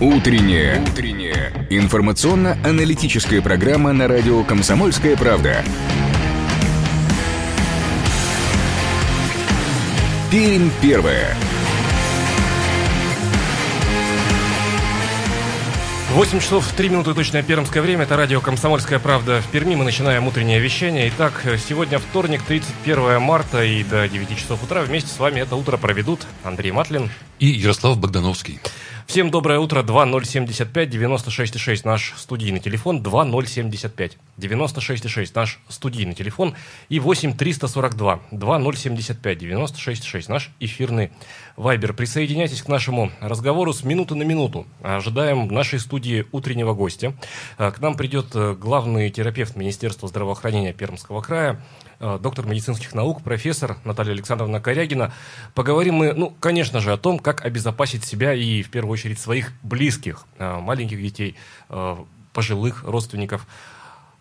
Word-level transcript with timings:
Утренняя. 0.00 0.80
Утренняя. 0.82 1.66
Информационно-аналитическая 1.68 3.42
программа 3.42 3.92
на 3.92 4.06
радио 4.06 4.44
«Комсомольская 4.44 5.16
правда». 5.16 5.64
Пермь 10.30 10.70
первая. 10.80 11.34
8 16.14 16.40
часов 16.40 16.72
3 16.72 16.88
минуты 16.88 17.14
точное 17.14 17.44
пермское 17.44 17.80
время. 17.80 18.02
Это 18.02 18.16
радио 18.16 18.40
«Комсомольская 18.40 18.98
правда» 18.98 19.40
в 19.40 19.46
Перми. 19.46 19.76
Мы 19.76 19.84
начинаем 19.84 20.26
утреннее 20.26 20.58
вещание. 20.58 21.08
Итак, 21.08 21.44
сегодня 21.68 22.00
вторник, 22.00 22.42
31 22.42 23.22
марта 23.22 23.62
и 23.62 23.84
до 23.84 24.08
9 24.08 24.36
часов 24.36 24.60
утра 24.64 24.82
вместе 24.82 25.08
с 25.08 25.20
вами 25.20 25.38
это 25.38 25.54
утро 25.54 25.76
проведут 25.76 26.26
Андрей 26.42 26.72
Матлин 26.72 27.10
и 27.38 27.46
Ярослав 27.46 27.96
Богдановский. 27.96 28.58
Всем 29.10 29.32
доброе 29.32 29.58
утро. 29.58 29.82
2075 29.82 30.88
96,6 30.94 31.80
наш 31.82 32.14
студийный 32.16 32.60
телефон. 32.60 33.02
2075 33.02 34.16
96,6 34.38 35.32
наш 35.34 35.58
студийный 35.68 36.14
телефон. 36.14 36.54
И 36.88 37.00
8 37.00 37.36
342 37.36 38.20
2075 38.30 39.42
96,6 39.42 40.24
наш 40.28 40.50
эфирный 40.60 41.10
вайбер. 41.56 41.92
Присоединяйтесь 41.92 42.62
к 42.62 42.68
нашему 42.68 43.10
разговору 43.20 43.72
с 43.72 43.82
минуты 43.82 44.14
на 44.14 44.22
минуту. 44.22 44.68
Ожидаем 44.80 45.48
в 45.48 45.50
нашей 45.50 45.80
студии 45.80 46.26
утреннего 46.30 46.72
гостя. 46.72 47.12
К 47.56 47.80
нам 47.80 47.96
придет 47.96 48.28
главный 48.60 49.10
терапевт 49.10 49.56
Министерства 49.56 50.06
здравоохранения 50.06 50.72
Пермского 50.72 51.20
края 51.20 51.60
Э, 51.89 51.89
доктор 52.00 52.46
медицинских 52.46 52.94
наук, 52.94 53.22
профессор 53.22 53.76
Наталья 53.84 54.12
Александровна 54.12 54.60
Корягина. 54.60 55.12
Поговорим 55.54 55.96
мы, 55.96 56.14
ну, 56.14 56.34
конечно 56.40 56.80
же, 56.80 56.92
о 56.92 56.96
том, 56.96 57.18
как 57.18 57.44
обезопасить 57.44 58.04
себя 58.04 58.32
и, 58.32 58.62
в 58.62 58.70
первую 58.70 58.94
очередь, 58.94 59.18
своих 59.18 59.52
близких, 59.62 60.24
э, 60.38 60.58
маленьких 60.60 61.00
детей, 61.00 61.36
э, 61.68 61.96
пожилых 62.32 62.84
родственников 62.84 63.46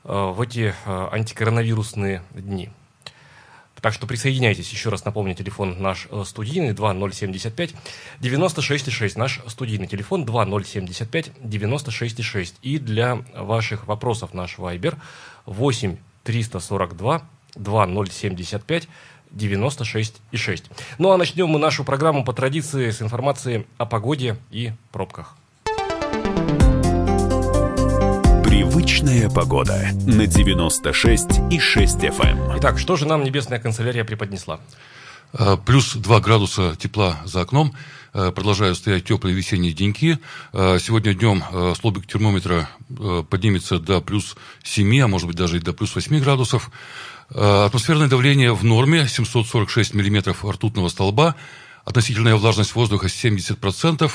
в 0.04 0.42
эти 0.42 0.74
антикоронавирусные 0.86 2.24
дни. 2.34 2.70
Так 3.82 3.94
что 3.94 4.08
присоединяйтесь. 4.08 4.72
Еще 4.72 4.90
раз 4.90 5.06
напомню, 5.06 5.36
телефон 5.36 5.82
наш 5.82 6.08
студийный 6.26 6.74
2075 6.74 7.76
96,6. 8.20 9.18
Наш 9.18 9.42
студийный 9.48 9.88
телефон 9.88 10.26
2075 10.26 11.32
96,6. 11.42 12.56
И 12.62 12.80
для 12.80 13.20
ваших 13.36 13.88
вопросов 13.88 14.34
наш 14.34 14.58
вайбер 14.58 14.98
8 15.46 15.98
342 16.24 17.22
2075 17.56 18.88
96,6. 19.32 20.64
Ну 20.98 21.12
а 21.12 21.18
начнем 21.18 21.48
мы 21.48 21.60
нашу 21.60 21.84
программу 21.84 22.24
по 22.24 22.34
традиции 22.34 22.90
с 22.90 23.02
информации 23.02 23.68
о 23.78 23.86
погоде 23.86 24.38
и 24.52 24.72
пробках. 24.92 25.36
Привычная 28.44 29.30
погода 29.30 29.90
на 30.06 30.24
96,6 30.24 31.50
FM. 31.50 32.22
Эм. 32.22 32.58
Итак, 32.58 32.80
что 32.80 32.96
же 32.96 33.06
нам 33.06 33.24
небесная 33.24 33.60
канцелярия 33.60 34.04
преподнесла? 34.04 34.60
Э, 35.34 35.58
плюс 35.64 35.96
2 35.96 36.20
градуса 36.20 36.76
тепла 36.76 37.20
за 37.26 37.42
окном. 37.42 37.74
Э, 38.14 38.32
продолжают 38.32 38.78
стоять 38.78 39.06
теплые 39.06 39.36
весенние 39.36 39.74
деньки. 39.74 40.18
Э, 40.54 40.80
сегодня 40.80 41.14
днем 41.14 41.44
столбик 41.76 42.08
термометра 42.08 42.68
поднимется 43.30 43.80
до 43.80 44.02
плюс 44.02 44.36
7, 44.64 45.02
а 45.02 45.08
может 45.08 45.28
быть 45.28 45.38
даже 45.38 45.58
и 45.58 45.60
до 45.60 45.74
плюс 45.74 45.94
8 45.94 46.20
градусов. 46.20 46.72
Э, 47.32 47.66
атмосферное 47.66 48.08
давление 48.08 48.54
в 48.54 48.64
норме 48.64 49.08
746 49.08 49.94
миллиметров 49.94 50.44
ртутного 50.44 50.90
столба. 50.90 51.36
Относительная 51.86 52.36
влажность 52.36 52.76
воздуха 52.76 53.08
70%. 53.08 54.12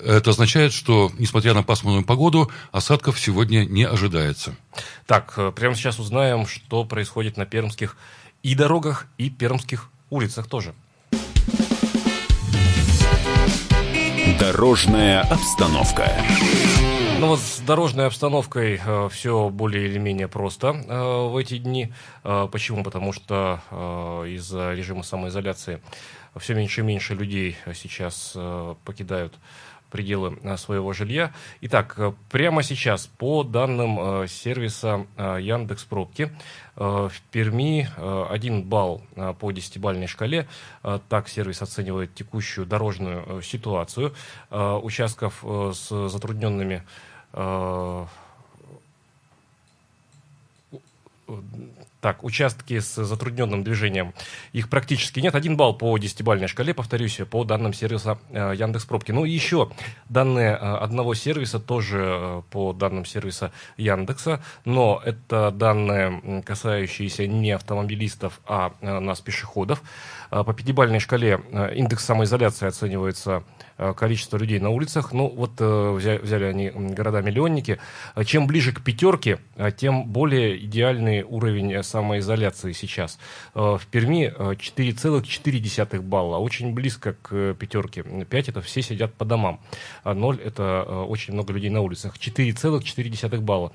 Это 0.00 0.30
означает, 0.30 0.72
что, 0.72 1.10
несмотря 1.18 1.54
на 1.54 1.62
пасмурную 1.62 2.04
погоду, 2.04 2.50
осадков 2.70 3.18
сегодня 3.18 3.64
не 3.64 3.84
ожидается. 3.84 4.56
Так, 5.06 5.34
э, 5.36 5.52
прямо 5.54 5.74
сейчас 5.74 5.98
узнаем, 5.98 6.46
что 6.46 6.84
происходит 6.84 7.36
на 7.36 7.46
пермских 7.46 7.96
и 8.42 8.54
дорогах, 8.54 9.06
и 9.18 9.30
пермских 9.30 9.88
улицах 10.10 10.46
тоже. 10.48 10.74
Дорожная 14.38 15.22
обстановка. 15.22 16.12
Ну 17.20 17.26
вот 17.26 17.40
с 17.40 17.58
дорожной 17.58 18.06
обстановкой 18.06 18.80
э, 18.84 19.08
все 19.10 19.50
более 19.50 19.86
или 19.88 19.98
менее 19.98 20.28
просто 20.28 20.68
э, 20.68 21.28
в 21.28 21.36
эти 21.36 21.58
дни. 21.58 21.92
Э, 22.22 22.46
почему? 22.50 22.84
Потому 22.84 23.12
что 23.12 23.60
э, 23.72 24.28
из-за 24.36 24.72
режима 24.72 25.02
самоизоляции 25.02 25.80
все 26.36 26.54
меньше 26.54 26.82
и 26.82 26.84
меньше 26.84 27.16
людей 27.16 27.56
сейчас 27.74 28.34
э, 28.36 28.74
покидают 28.84 29.34
пределы 29.90 30.38
э, 30.42 30.56
своего 30.56 30.92
жилья. 30.92 31.32
Итак, 31.60 31.94
э, 31.98 32.12
прямо 32.30 32.62
сейчас 32.62 33.06
по 33.06 33.42
данным 33.42 33.98
э, 34.22 34.26
сервиса 34.28 35.06
Яндекс 35.16 35.84
Пробки 35.84 36.30
в 36.76 37.12
Перми 37.32 37.88
1 38.30 38.62
балл 38.62 39.02
по 39.40 39.50
десятибальной 39.50 40.06
шкале. 40.06 40.46
Так 41.08 41.28
сервис 41.28 41.60
оценивает 41.60 42.14
текущую 42.14 42.66
дорожную 42.66 43.42
ситуацию. 43.42 44.14
Участков 44.50 45.42
с 45.42 46.08
затрудненными 46.08 46.84
так, 52.00 52.22
участки 52.22 52.78
с 52.78 53.04
затрудненным 53.04 53.64
движением, 53.64 54.14
их 54.52 54.68
практически 54.68 55.20
нет. 55.20 55.34
Один 55.34 55.56
балл 55.56 55.74
по 55.74 55.96
десятибальной 55.98 56.46
шкале, 56.46 56.72
повторюсь, 56.72 57.20
по 57.30 57.44
данным 57.44 57.72
сервиса 57.72 58.18
э, 58.30 58.54
Яндекс 58.56 58.84
Пробки. 58.84 59.10
Ну 59.10 59.24
и 59.24 59.30
еще 59.30 59.70
данные 60.08 60.52
э, 60.52 60.54
одного 60.54 61.14
сервиса, 61.14 61.58
тоже 61.58 61.98
э, 62.00 62.42
по 62.50 62.72
данным 62.72 63.04
сервиса 63.04 63.52
Яндекса, 63.76 64.40
но 64.64 65.02
это 65.04 65.50
данные, 65.50 66.42
касающиеся 66.46 67.26
не 67.26 67.52
автомобилистов, 67.52 68.40
а 68.46 68.72
нас, 68.80 69.20
пешеходов. 69.20 69.82
По 70.30 70.52
пятибальной 70.52 70.98
шкале 70.98 71.40
индекс 71.74 72.04
самоизоляции 72.04 72.66
оценивается 72.66 73.44
Э, 73.80 73.94
количество 73.94 74.36
людей 74.36 74.58
на 74.58 74.70
улицах. 74.70 75.12
Ну, 75.12 75.28
вот 75.28 75.52
э, 75.60 75.90
взяли, 75.92 76.44
они 76.44 76.70
города-миллионники. 76.70 77.78
Чем 78.24 78.48
ближе 78.48 78.72
к 78.72 78.82
пятерке, 78.82 79.38
э, 79.54 79.70
тем 79.70 80.04
более 80.08 80.58
идеальный 80.64 81.22
уровень 81.22 81.80
самоизоляции 81.84 82.72
сейчас. 82.72 83.20
В 83.54 83.80
Перми 83.90 84.34
4,4 84.36 86.00
балла, 86.00 86.38
очень 86.38 86.74
близко 86.74 87.14
к 87.22 87.54
пятерке. 87.54 88.02
5 88.02 88.48
это 88.48 88.62
все 88.62 88.82
сидят 88.82 89.14
по 89.14 89.24
домам, 89.24 89.60
а 90.02 90.14
0 90.14 90.40
это 90.40 90.82
очень 90.82 91.34
много 91.34 91.52
людей 91.52 91.70
на 91.70 91.80
улицах. 91.80 92.16
4,4 92.16 93.40
балла 93.40 93.72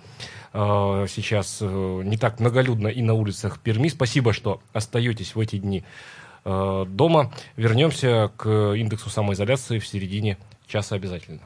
сейчас 1.07 1.61
не 1.61 2.17
так 2.17 2.39
многолюдно 2.39 2.89
и 2.89 3.01
на 3.01 3.13
улицах 3.13 3.59
Перми. 3.59 3.87
Спасибо, 3.87 4.33
что 4.33 4.61
остаетесь 4.73 5.35
в 5.35 5.39
эти 5.39 5.57
дни 5.57 5.83
Э, 5.83 6.32
дома. 6.45 7.31
Вернемся 7.55 8.31
к 8.37 8.73
индексу 8.75 9.09
самоизоляции 9.09 9.79
в 9.79 9.87
середине 9.87 10.37
часа 10.67 10.95
обязательно. 10.95 11.39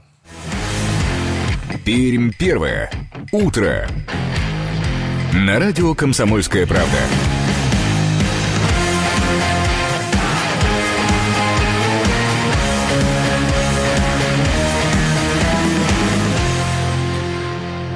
Пермь 1.85 2.31
первое. 2.37 2.91
Утро. 3.31 3.87
На 5.33 5.59
радио 5.59 5.93
«Комсомольская 5.93 6.65
правда». 6.65 6.97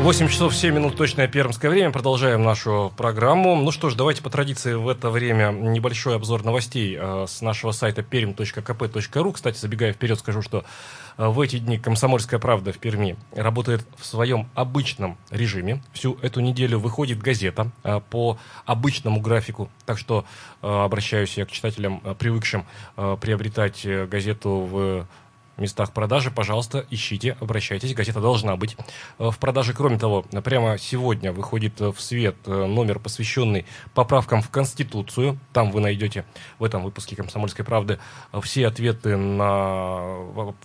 8 0.01 0.29
часов 0.29 0.55
7 0.55 0.73
минут 0.73 0.97
точное 0.97 1.27
пермское 1.27 1.69
время. 1.69 1.91
Продолжаем 1.91 2.41
нашу 2.41 2.91
программу. 2.97 3.55
Ну 3.55 3.69
что 3.69 3.91
ж, 3.91 3.93
давайте 3.93 4.23
по 4.23 4.31
традиции 4.31 4.73
в 4.73 4.89
это 4.89 5.11
время 5.11 5.51
небольшой 5.51 6.15
обзор 6.15 6.43
новостей 6.43 6.97
э, 6.99 7.27
с 7.29 7.41
нашего 7.41 7.71
сайта 7.71 8.01
perm.kp.ru. 8.01 9.31
Кстати, 9.31 9.59
забегая 9.59 9.93
вперед, 9.93 10.17
скажу, 10.17 10.41
что 10.41 10.65
э, 11.19 11.27
в 11.27 11.39
эти 11.39 11.59
дни 11.59 11.77
«Комсомольская 11.77 12.39
правда» 12.39 12.73
в 12.73 12.79
Перми 12.79 13.15
работает 13.35 13.85
в 13.95 14.03
своем 14.03 14.49
обычном 14.55 15.19
режиме. 15.29 15.83
Всю 15.93 16.17
эту 16.23 16.39
неделю 16.39 16.79
выходит 16.79 17.19
газета 17.19 17.69
э, 17.83 18.01
по 18.09 18.39
обычному 18.65 19.21
графику. 19.21 19.69
Так 19.85 19.99
что 19.99 20.25
обращаюсь 20.61 21.37
я 21.37 21.45
к 21.45 21.51
читателям, 21.51 21.99
привыкшим 22.17 22.65
приобретать 22.95 23.85
газету 24.07 24.49
в 24.49 25.07
местах 25.61 25.93
продажи, 25.93 26.31
пожалуйста, 26.31 26.85
ищите, 26.89 27.37
обращайтесь. 27.39 27.93
Газета 27.93 28.19
должна 28.19 28.55
быть 28.55 28.75
э, 29.19 29.29
в 29.29 29.37
продаже. 29.37 29.73
Кроме 29.73 29.97
того, 29.97 30.23
прямо 30.43 30.77
сегодня 30.77 31.31
выходит 31.31 31.79
э, 31.79 31.91
в 31.91 32.01
свет 32.01 32.35
э, 32.45 32.65
номер, 32.65 32.99
посвященный 32.99 33.65
поправкам 33.93 34.41
в 34.41 34.49
Конституцию. 34.49 35.39
Там 35.53 35.71
вы 35.71 35.79
найдете 35.79 36.25
в 36.59 36.63
этом 36.63 36.83
выпуске 36.83 37.15
«Комсомольской 37.15 37.63
правды» 37.63 37.99
все 38.41 38.67
ответы 38.67 39.15
на 39.15 40.01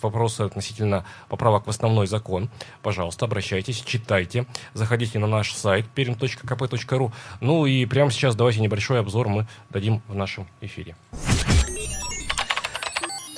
вопросы 0.00 0.42
относительно 0.42 1.04
поправок 1.28 1.66
в 1.66 1.70
основной 1.70 2.06
закон. 2.06 2.50
Пожалуйста, 2.82 3.26
обращайтесь, 3.26 3.80
читайте. 3.80 4.46
Заходите 4.74 5.18
на 5.18 5.26
наш 5.26 5.52
сайт 5.54 5.86
perim.kp.ru. 5.94 7.12
Ну 7.40 7.66
и 7.66 7.86
прямо 7.86 8.10
сейчас 8.10 8.34
давайте 8.34 8.60
небольшой 8.60 9.00
обзор 9.00 9.28
мы 9.28 9.46
дадим 9.70 10.02
в 10.08 10.14
нашем 10.14 10.46
эфире. 10.60 10.96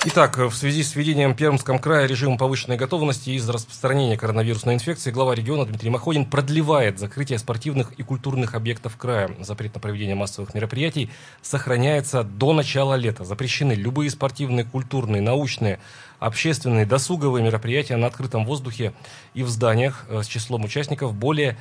Итак, 0.05 0.37
в 0.37 0.53
связи 0.53 0.81
с 0.81 0.95
введением 0.95 1.33
в 1.33 1.35
Пермском 1.35 1.77
крае 1.77 2.07
режима 2.07 2.37
повышенной 2.37 2.77
готовности 2.77 3.31
из-за 3.31 3.51
распространения 3.51 4.15
коронавирусной 4.15 4.75
инфекции, 4.75 5.11
глава 5.11 5.35
региона 5.35 5.65
Дмитрий 5.65 5.89
Махонин 5.89 6.25
продлевает 6.25 6.99
закрытие 6.99 7.37
спортивных 7.37 7.91
и 7.97 8.03
культурных 8.03 8.55
объектов 8.55 8.95
края. 8.95 9.29
Запрет 9.41 9.73
на 9.73 9.81
проведение 9.81 10.15
массовых 10.15 10.53
мероприятий 10.53 11.09
сохраняется 11.41 12.23
до 12.23 12.53
начала 12.53 12.93
лета. 12.93 13.25
Запрещены 13.25 13.73
любые 13.73 14.09
спортивные, 14.09 14.63
культурные, 14.63 15.21
научные, 15.21 15.81
общественные, 16.19 16.85
досуговые 16.85 17.43
мероприятия 17.43 17.97
на 17.97 18.07
открытом 18.07 18.45
воздухе 18.45 18.93
и 19.33 19.43
в 19.43 19.49
зданиях 19.49 20.05
э, 20.07 20.23
с 20.23 20.27
числом 20.27 20.63
участников 20.63 21.13
более 21.13 21.57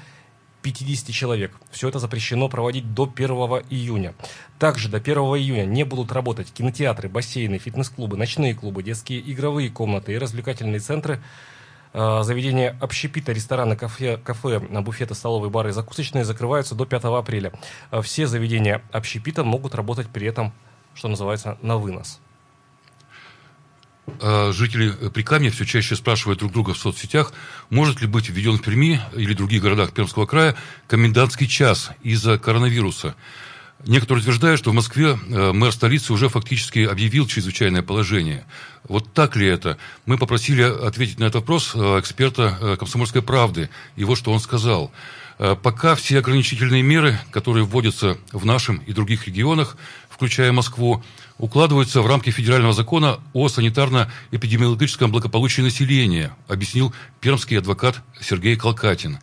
50 0.62 1.14
человек. 1.14 1.52
Все 1.70 1.88
это 1.88 1.99
запрещено 1.99 2.49
проводить 2.49 2.94
до 2.94 3.10
1 3.12 3.31
июня. 3.70 4.14
Также 4.58 4.88
до 4.88 4.99
1 4.99 5.16
июня 5.16 5.64
не 5.64 5.84
будут 5.84 6.12
работать 6.12 6.52
кинотеатры, 6.52 7.08
бассейны, 7.08 7.58
фитнес-клубы, 7.58 8.16
ночные 8.16 8.55
клубы, 8.55 8.82
детские 8.82 9.20
игровые 9.32 9.70
комнаты 9.70 10.12
и 10.12 10.19
развлекательные 10.19 10.81
центры, 10.81 11.20
э, 11.93 12.22
заведения 12.22 12.76
общепита, 12.81 13.32
рестораны, 13.32 13.76
кафе, 13.76 14.16
кафе, 14.19 14.58
буфеты, 14.58 15.14
столовые, 15.14 15.50
бары 15.50 15.70
и 15.70 15.72
закусочные 15.72 16.25
закрываются 16.25 16.75
до 16.75 16.87
5 16.87 17.04
апреля. 17.19 17.52
Э, 17.90 18.02
все 18.02 18.26
заведения 18.26 18.82
общепита 18.93 19.44
могут 19.44 19.75
работать 19.75 20.08
при 20.08 20.26
этом, 20.26 20.52
что 20.94 21.08
называется, 21.08 21.58
на 21.62 21.76
вынос. 21.78 22.20
А 24.20 24.52
жители 24.52 24.90
Прикамья 25.12 25.50
все 25.50 25.64
чаще 25.64 25.96
спрашивают 25.96 26.40
друг 26.40 26.52
друга 26.52 26.75
в 26.75 26.78
соцсетях, 26.78 27.32
может 27.70 28.00
ли 28.00 28.06
быть 28.06 28.28
введен 28.28 28.58
в 28.58 28.62
Перми 28.62 29.00
или 29.14 29.34
других 29.34 29.62
городах 29.62 29.93
Пермского 29.93 30.26
края 30.26 30.56
комендантский 30.87 31.46
час 31.46 31.90
из-за 32.02 32.38
коронавируса. 32.38 33.14
Некоторые 33.87 34.22
утверждают, 34.22 34.58
что 34.58 34.70
в 34.72 34.75
Москве 34.75 35.16
э, 35.28 35.52
мэр 35.52 35.72
столицы 35.72 36.12
уже 36.12 36.28
фактически 36.28 36.81
объявил 36.81 37.28
чрезвычайное 37.28 37.82
положение. 37.82 38.44
Вот 38.88 39.12
так 39.12 39.37
ли 39.37 39.46
это? 39.46 39.78
Мы 40.05 40.19
попросили 40.19 40.62
ответить 40.62 41.20
на 41.20 41.25
этот 41.25 41.37
вопрос 41.37 41.72
э, 41.75 42.00
эксперта 42.00 42.58
э, 42.61 42.76
«Комсомольской 42.76 43.22
правды». 43.22 43.70
И 43.94 44.02
вот 44.02 44.19
что 44.19 44.32
он 44.32 44.40
сказал. 44.40 44.90
Пока 45.62 45.94
все 45.94 46.19
ограничительные 46.19 46.82
меры, 46.82 47.16
которые 47.31 47.64
вводятся 47.64 48.19
в 48.32 48.44
нашем 48.44 48.78
и 48.78 48.93
других 48.93 49.28
регионах, 49.28 49.76
включая 50.19 50.50
Москву, 50.50 51.00
укладываются 51.38 52.03
в 52.03 52.06
рамки 52.09 52.31
федерального 52.31 52.73
закона 52.73 53.20
о 53.35 53.47
санитарно-эпидемиологическом 53.47 55.12
благополучии 55.12 55.62
населения, 55.62 56.32
объяснил 56.49 56.93
пермский 57.20 57.56
адвокат 57.56 58.03
Сергей 58.20 58.56
Колкатин. 58.56 59.20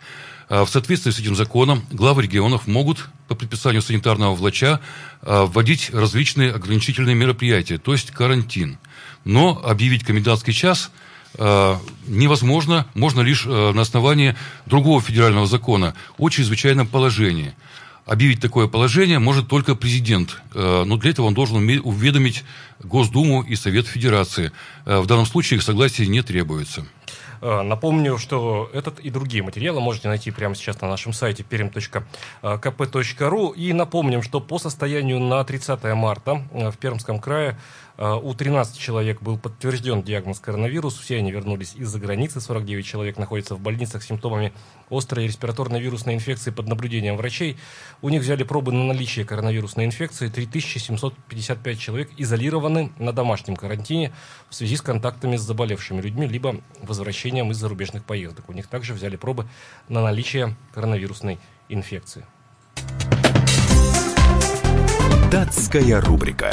А 0.48 0.64
в 0.64 0.70
соответствии 0.70 1.12
с 1.12 1.20
этим 1.20 1.36
законом 1.36 1.84
главы 1.92 2.24
регионов 2.24 2.66
могут 2.66 3.10
по 3.28 3.36
предписанию 3.36 3.82
санитарного 3.82 4.36
влача 4.36 4.80
а, 5.22 5.46
вводить 5.46 5.90
различные 5.94 6.54
ограничительные 6.54 7.14
мероприятия, 7.14 7.78
то 7.78 7.92
есть 7.92 8.12
карантин. 8.12 8.78
Но 9.26 9.62
объявить 9.66 10.06
комендантский 10.06 10.54
час 10.54 10.92
а, 11.38 11.78
невозможно, 12.08 12.86
можно 12.94 13.20
лишь 13.20 13.44
на 13.44 13.82
основании 13.82 14.38
другого 14.66 15.02
федерального 15.02 15.46
закона 15.46 15.94
о 16.18 16.30
чрезвычайном 16.30 16.88
положении– 16.88 17.54
объявить 18.06 18.40
такое 18.40 18.68
положение 18.68 19.20
может 19.20 19.48
только 19.48 19.76
президент, 19.76 20.42
э, 20.54 20.84
но 20.86 20.98
для 20.98 21.12
этого 21.12 21.26
он 21.26 21.34
должен 21.34 21.58
уведомить 21.58 22.44
Госдуму 22.84 23.42
и 23.42 23.56
Совет 23.56 23.88
Федерации. 23.88 24.52
Э, 24.86 25.00
в 25.00 25.08
данном 25.08 25.26
случае 25.26 25.58
их 25.58 25.64
согласия 25.64 26.06
не 26.08 26.22
требуется. 26.22 26.86
Э, 27.42 27.62
напомню, 27.62 28.18
что 28.18 28.70
этот 28.74 29.00
и 29.00 29.10
другие 29.10 29.44
материалы 29.44 29.82
можете 29.82 30.08
найти 30.08 30.32
прямо 30.32 30.56
сейчас 30.56 30.82
на 30.82 30.88
нашем 30.88 31.14
сайте 31.14 31.44
perim.kp.ru. 31.44 31.94
И 33.56 33.74
напомним, 33.74 34.22
что 34.22 34.40
по 34.40 34.60
состоянию 34.60 35.20
на 35.20 35.44
30 35.44 35.84
марта 35.96 36.44
в 36.52 36.78
Пермском 36.78 37.20
крае 37.20 37.58
у 37.98 38.34
13 38.34 38.78
человек 38.78 39.22
был 39.22 39.38
подтвержден 39.38 40.04
диагноз 40.04 40.40
коронавирус. 40.40 40.98
Все 40.98 41.18
они 41.18 41.32
вернулись 41.32 41.76
из-за 41.76 42.00
границы. 42.00 42.42
49 42.42 42.86
человек 42.86 43.18
находятся 43.18 43.56
в 43.56 43.60
больницах 43.62 44.04
с 44.04 44.08
симптомами 44.08 44.54
острой 44.90 45.26
респираторной 45.26 45.80
вирусной 45.80 46.16
инфекции 46.16 46.52
под 46.52 46.68
наблюдением 46.68 47.16
врачей. 47.16 47.58
У 48.02 48.10
них 48.10 48.22
взяли 48.22 48.44
пробы 48.44 48.74
на 48.74 48.84
наличие 48.84 49.26
коронавирусной 49.26 49.86
инфекции. 49.86 50.28
3755 50.28 51.80
человек 51.80 52.10
изолированы 52.18 52.92
на 52.98 53.14
домашнем 53.14 53.56
карантине 53.56 54.12
в 54.50 54.56
связи 54.56 54.76
с 54.76 54.82
контактами 54.82 55.38
с 55.38 55.42
заболевшими 55.42 56.02
людьми, 56.02 56.28
либо 56.28 56.58
возвращением 56.82 57.52
из 57.52 57.58
зарубежных 57.58 58.04
поездок. 58.04 58.50
У 58.50 58.54
них 58.54 58.68
также 58.68 58.94
взяли 58.94 59.16
пробы 59.16 59.48
на 59.88 60.02
наличие 60.02 60.56
коронавирусной 60.74 61.40
инфекции. 61.70 62.26
Датская 65.32 66.00
рубрика. 66.02 66.52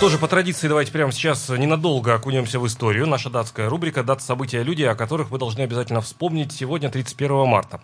Что 0.00 0.08
же, 0.08 0.16
по 0.16 0.28
традиции, 0.28 0.66
давайте 0.66 0.92
прямо 0.92 1.12
сейчас 1.12 1.50
ненадолго 1.50 2.14
окунемся 2.14 2.58
в 2.58 2.66
историю. 2.66 3.06
Наша 3.06 3.28
датская 3.28 3.68
рубрика 3.68 4.02
«Дата 4.02 4.22
события 4.22 4.62
люди», 4.62 4.82
о 4.82 4.94
которых 4.94 5.30
вы 5.30 5.38
должны 5.38 5.60
обязательно 5.60 6.00
вспомнить 6.00 6.52
сегодня, 6.52 6.88
31 6.88 7.46
марта. 7.46 7.82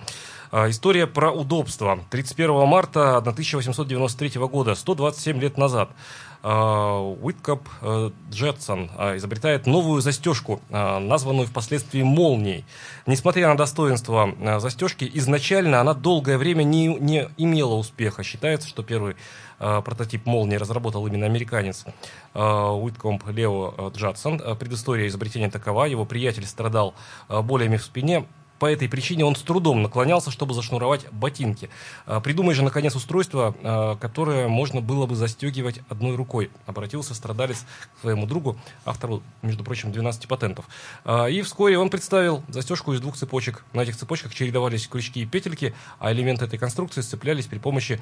А, 0.51 0.71
история 0.71 1.07
про 1.07 1.31
удобство. 1.31 1.99
31 2.09 2.67
марта 2.67 3.19
1893 3.19 4.41
года, 4.47 4.75
127 4.75 5.39
лет 5.41 5.59
назад, 5.59 5.91
а, 6.43 7.01
Уиткоп 7.01 7.69
э, 7.83 8.11
Джетсон 8.31 8.91
а, 8.97 9.17
изобретает 9.19 9.67
новую 9.67 10.01
застежку, 10.01 10.63
названную 10.71 11.47
впоследствии 11.47 12.03
молнией. 12.03 12.65
Несмотря 13.05 13.49
на 13.49 13.59
достоинство 13.59 14.35
застежки, 14.59 15.11
изначально 15.15 15.81
она 15.81 15.93
долгое 15.93 16.39
время 16.39 16.63
не, 16.63 16.87
не 16.87 17.29
имела 17.37 17.75
успеха. 17.75 18.23
Считается, 18.23 18.69
что 18.69 18.83
первый 18.83 19.17
прототип 19.59 20.27
молнии 20.27 20.57
разработал 20.57 21.07
именно 21.07 21.27
американец 21.27 21.85
Уиткомп 22.35 23.29
Лео 23.29 23.91
Джадсон. 23.95 24.39
Предыстория 24.59 25.09
изобретения 25.09 25.51
такова. 25.51 25.85
Его 25.85 26.05
приятель 26.05 26.47
страдал 26.47 26.95
болями 27.29 27.77
в 27.77 27.83
спине, 27.83 28.27
по 28.59 28.67
этой 28.67 28.89
причине 28.89 29.25
он 29.25 29.37
с 29.37 29.43
трудом 29.43 29.83
наклонялся, 29.83 30.31
чтобы 30.31 30.55
зашнуровать 30.55 31.07
ботинки. 31.13 31.69
А, 32.07 32.21
придумай 32.21 32.55
же, 32.55 32.63
наконец, 32.63 32.95
устройство, 32.95 33.55
а, 33.63 33.97
которое 33.97 34.49
можно 34.49 34.81
было 34.81 35.07
бы 35.07 35.15
застегивать 35.15 35.81
одной 35.89 36.17
рукой. 36.17 36.51
Обратился 36.67 37.15
страдалец 37.15 37.65
к 37.97 38.01
своему 38.01 38.27
другу, 38.27 38.59
автору, 38.85 39.23
между 39.43 39.65
прочим, 39.65 39.93
12 39.93 40.27
патентов. 40.29 40.67
А, 41.05 41.27
и 41.27 41.43
вскоре 41.43 41.79
он 41.79 41.91
представил 41.91 42.43
застежку 42.49 42.93
из 42.93 43.01
двух 43.01 43.17
цепочек. 43.17 43.65
На 43.73 43.81
этих 43.81 43.97
цепочках 43.97 44.35
чередовались 44.35 44.89
крючки 44.89 45.21
и 45.21 45.27
петельки, 45.27 45.75
а 45.99 46.13
элементы 46.13 46.47
этой 46.47 46.59
конструкции 46.59 47.03
сцеплялись 47.03 47.47
при 47.47 47.59
помощи 47.59 48.01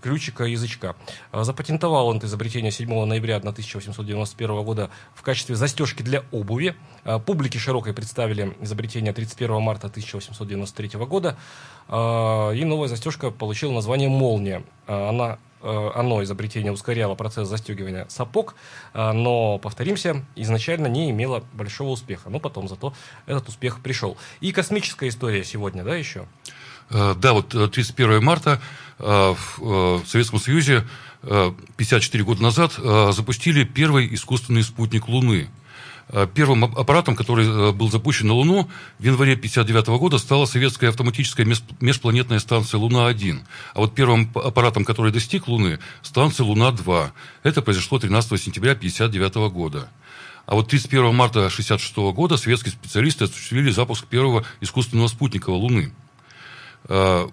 ключика 0.00 0.44
язычка. 0.44 0.96
Запатентовал 1.32 2.08
он 2.08 2.18
это 2.18 2.26
изобретение 2.26 2.70
7 2.70 3.04
ноября 3.04 3.36
1891 3.36 4.62
года 4.62 4.90
в 5.14 5.22
качестве 5.22 5.56
застежки 5.56 6.02
для 6.02 6.24
обуви. 6.32 6.76
Публике 7.24 7.58
широкой 7.58 7.94
представили 7.94 8.56
изобретение 8.60 9.12
31 9.12 9.60
марта 9.60 9.85
марта 9.86 10.00
1893 10.00 10.98
года. 11.06 11.36
А, 11.88 12.52
и 12.52 12.64
новая 12.64 12.88
застежка 12.88 13.30
получила 13.30 13.72
название 13.72 14.08
«Молния». 14.08 14.62
А, 14.86 15.10
она 15.10 15.38
а, 15.62 15.92
оно, 15.94 16.22
изобретение, 16.22 16.72
ускоряло 16.72 17.14
процесс 17.14 17.48
застегивания 17.48 18.06
сапог, 18.08 18.54
но, 18.94 19.58
повторимся, 19.58 20.24
изначально 20.36 20.86
не 20.86 21.10
имело 21.10 21.42
большого 21.54 21.90
успеха. 21.90 22.30
Но 22.30 22.38
потом 22.38 22.68
зато 22.68 22.92
этот 23.26 23.48
успех 23.48 23.80
пришел. 23.80 24.16
И 24.40 24.52
космическая 24.52 25.08
история 25.08 25.44
сегодня, 25.44 25.82
да, 25.82 25.96
еще? 25.96 26.26
Да, 26.90 27.32
вот 27.32 27.48
31 27.48 28.10
э, 28.10 28.20
марта 28.20 28.60
э, 28.98 29.34
в 29.58 30.02
Советском 30.06 30.38
Союзе 30.38 30.86
54 31.22 32.22
года 32.22 32.42
назад 32.42 32.74
запустили 32.74 33.64
первый 33.64 34.14
искусственный 34.14 34.62
спутник 34.62 35.08
Луны– 35.08 35.48
Э, 35.58 35.65
первым 36.34 36.64
аппаратом, 36.64 37.16
который 37.16 37.46
э, 37.46 37.72
был 37.72 37.90
запущен 37.90 38.28
на 38.28 38.34
Луну 38.34 38.68
в 38.98 39.02
январе 39.02 39.32
1959 39.32 39.98
года, 40.00 40.18
стала 40.18 40.46
советская 40.46 40.90
автоматическая 40.90 41.46
межпланетная 41.80 42.38
станция 42.38 42.78
«Луна-1». 42.78 43.40
А 43.74 43.80
вот 43.80 43.94
первым 43.94 44.30
аппаратом, 44.34 44.84
который 44.84 45.10
достиг 45.10 45.48
Луны, 45.48 45.80
станция 46.02 46.44
«Луна-2». 46.44 47.10
Это 47.42 47.60
произошло 47.60 47.98
13 47.98 48.40
сентября 48.40 48.72
1959 48.72 49.52
года. 49.52 49.88
А 50.46 50.54
вот 50.54 50.68
31 50.68 51.12
марта 51.12 51.40
1966 51.46 51.96
года 52.14 52.36
советские 52.36 52.72
специалисты 52.72 53.24
осуществили 53.24 53.70
запуск 53.70 54.06
первого 54.06 54.44
искусственного 54.60 55.08
спутника 55.08 55.50
Луны. 55.50 55.92
Э, 56.88 57.26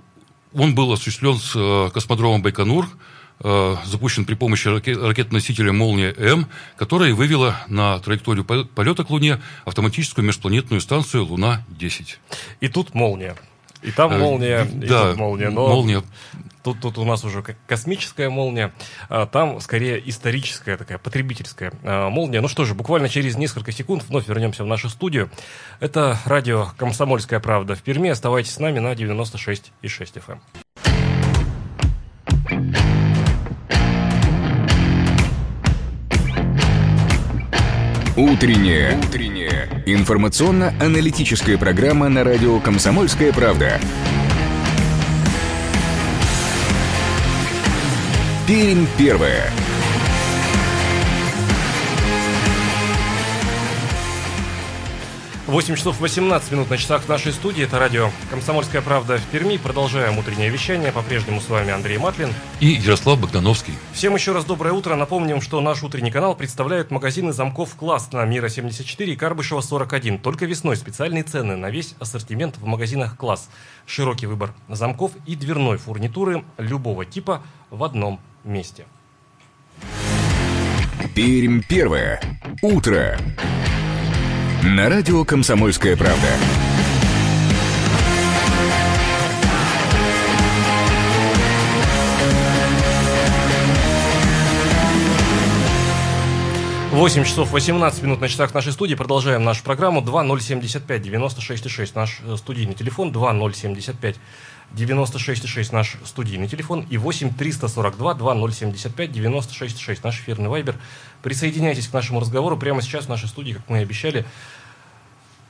он 0.51 0.73
был 0.73 0.91
осуществлен 0.91 1.37
с 1.37 1.91
космодромом 1.93 2.41
Байконур– 2.41 2.87
Э, 2.97 3.12
запущен 3.39 4.25
при 4.25 4.35
помощи 4.35 4.67
ракет-носителя 4.67 5.73
«Молния-М», 5.73 6.47
которая 6.77 7.13
вывела 7.13 7.57
на 7.67 7.99
траекторию 7.99 8.45
полета 8.45 9.03
к 9.03 9.09
Луне 9.09 9.41
автоматическую 9.65 10.25
межпланетную 10.25 10.81
станцию 10.81 11.25
«Луна-10». 11.25 12.17
И 12.61 12.67
тут 12.69 12.93
«Молния». 12.93 13.35
И 13.83 13.91
там 13.91 14.13
э, 14.13 14.17
молния, 14.17 14.63
и 14.63 14.87
да, 14.87 15.09
тут 15.09 15.17
молния. 15.17 15.49
Но 15.49 15.67
молния. 15.67 16.03
Тут, 16.63 16.79
тут 16.79 16.97
у 16.97 17.03
нас 17.03 17.25
уже 17.25 17.43
космическая 17.67 18.29
молния, 18.29 18.71
а 19.09 19.25
там 19.25 19.59
скорее 19.59 20.01
историческая 20.09 20.77
такая, 20.77 20.97
потребительская 20.97 21.73
а, 21.83 22.09
молния. 22.09 22.39
Ну 22.39 22.47
что 22.47 22.63
же, 22.63 22.73
буквально 22.73 23.09
через 23.09 23.35
несколько 23.35 23.73
секунд 23.73 24.05
вновь 24.07 24.29
вернемся 24.29 24.63
в 24.63 24.67
нашу 24.67 24.89
студию. 24.89 25.29
Это 25.81 26.17
радио 26.23 26.69
«Комсомольская 26.77 27.41
правда» 27.41 27.75
в 27.75 27.81
Перми. 27.81 28.09
Оставайтесь 28.09 28.53
с 28.53 28.59
нами 28.59 28.79
на 28.79 28.93
96,6 28.93 29.71
FM. 30.25 30.62
Утренняя. 38.15 38.95
Утренняя. 38.95 39.67
Информационно-аналитическая 39.87 41.57
программа 41.57 42.09
на 42.09 42.23
радио 42.23 42.59
«Комсомольская 42.59 43.33
правда». 43.33 43.79
Пермь 48.45 48.85
первая. 48.99 49.49
8 55.53 55.75
часов 55.75 55.99
18 55.99 56.51
минут 56.51 56.71
на 56.71 56.77
часах 56.79 57.03
в 57.03 57.09
нашей 57.09 57.31
студии. 57.31 57.63
Это 57.63 57.77
радио 57.77 58.09
«Комсомольская 58.31 58.81
правда» 58.81 59.19
в 59.19 59.25
Перми. 59.27 59.57
Продолжаем 59.57 60.17
утреннее 60.17 60.49
вещание. 60.49 60.91
По-прежнему 60.91 61.39
с 61.39 61.47
вами 61.47 61.69
Андрей 61.71 61.99
Матлин. 61.99 62.29
И 62.59 62.69
Ярослав 62.69 63.21
Богдановский. 63.21 63.75
Всем 63.91 64.15
еще 64.15 64.31
раз 64.31 64.45
доброе 64.45 64.71
утро. 64.71 64.95
Напомним, 64.95 65.41
что 65.41 65.61
наш 65.61 65.83
утренний 65.83 66.09
канал 66.09 66.35
представляют 66.35 66.89
магазины 66.89 67.33
замков 67.33 67.75
«Класс» 67.75 68.11
на 68.11 68.25
Мира 68.25 68.49
74 68.49 69.13
и 69.13 69.15
Карбышева 69.15 69.61
41. 69.61 70.17
Только 70.17 70.47
весной 70.47 70.75
специальные 70.75 71.21
цены 71.21 71.55
на 71.55 71.69
весь 71.69 71.93
ассортимент 71.99 72.57
в 72.57 72.65
магазинах 72.65 73.15
«Класс». 73.15 73.47
Широкий 73.85 74.25
выбор 74.25 74.55
замков 74.69 75.11
и 75.27 75.35
дверной 75.35 75.77
фурнитуры 75.77 76.43
любого 76.57 77.05
типа 77.05 77.43
в 77.69 77.83
одном 77.83 78.19
месте. 78.43 78.85
Пермь 81.13 81.61
первое. 81.61 82.19
Утро. 82.63 83.19
На 84.65 84.87
радио 84.87 85.25
«Комсомольская 85.25 85.97
правда». 85.97 86.27
Восемь 96.93 97.25
часов 97.25 97.51
18 97.51 98.03
минут 98.03 98.21
на 98.21 98.29
часах 98.29 98.53
нашей 98.53 98.71
студии. 98.71 98.95
Продолжаем 98.95 99.43
нашу 99.43 99.63
программу. 99.63 100.01
2075 100.01 101.01
96,6 101.07 101.91
наш 101.95 102.21
э, 102.23 102.37
студийный 102.37 102.73
телефон. 102.73 103.11
2075 103.11 104.15
96,6 104.73 105.73
наш 105.73 105.97
студийный 106.03 106.47
телефон. 106.47 106.85
И 106.89 106.97
8 106.97 107.33
342 107.33 108.13
2075 108.15 109.09
96,6 109.11 109.99
наш 110.03 110.19
эфирный 110.19 110.49
вайбер. 110.49 110.75
Присоединяйтесь 111.21 111.87
к 111.87 111.93
нашему 111.93 112.19
разговору. 112.19 112.57
Прямо 112.57 112.81
сейчас 112.81 113.05
в 113.05 113.09
нашей 113.09 113.29
студии, 113.29 113.53
как 113.53 113.69
мы 113.69 113.79
и 113.79 113.83
обещали, 113.83 114.25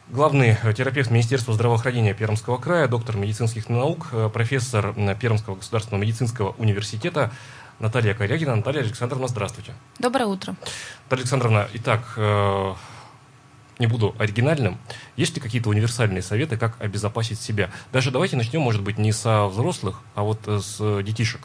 главный 0.09 0.57
э, 0.61 0.73
терапевт 0.73 1.09
Министерства 1.09 1.53
здравоохранения 1.53 2.13
Пермского 2.13 2.57
края, 2.57 2.87
доктор 2.87 3.17
медицинских 3.17 3.69
наук, 3.69 4.07
э, 4.11 4.29
профессор 4.31 4.93
Пермского 5.19 5.55
государственного 5.55 6.01
медицинского 6.01 6.55
университета 6.57 7.31
Наталья 7.79 8.13
Корягина. 8.13 8.55
Наталья 8.55 8.81
Александровна, 8.81 9.27
здравствуйте. 9.27 9.73
Доброе 9.99 10.25
утро. 10.25 10.55
Наталья 11.05 11.21
Александровна, 11.21 11.67
итак, 11.73 12.13
э, 12.17 12.73
не 13.79 13.87
буду 13.87 14.15
оригинальным. 14.19 14.77
Есть 15.17 15.35
ли 15.35 15.41
какие-то 15.41 15.69
универсальные 15.69 16.21
советы, 16.21 16.57
как 16.57 16.79
обезопасить 16.81 17.39
себя? 17.39 17.69
Даже 17.91 18.11
давайте 18.11 18.35
начнем, 18.35 18.61
может 18.61 18.81
быть, 18.81 18.97
не 18.97 19.11
со 19.11 19.47
взрослых, 19.47 20.01
а 20.15 20.23
вот 20.23 20.39
с 20.45 21.01
детишек. 21.03 21.41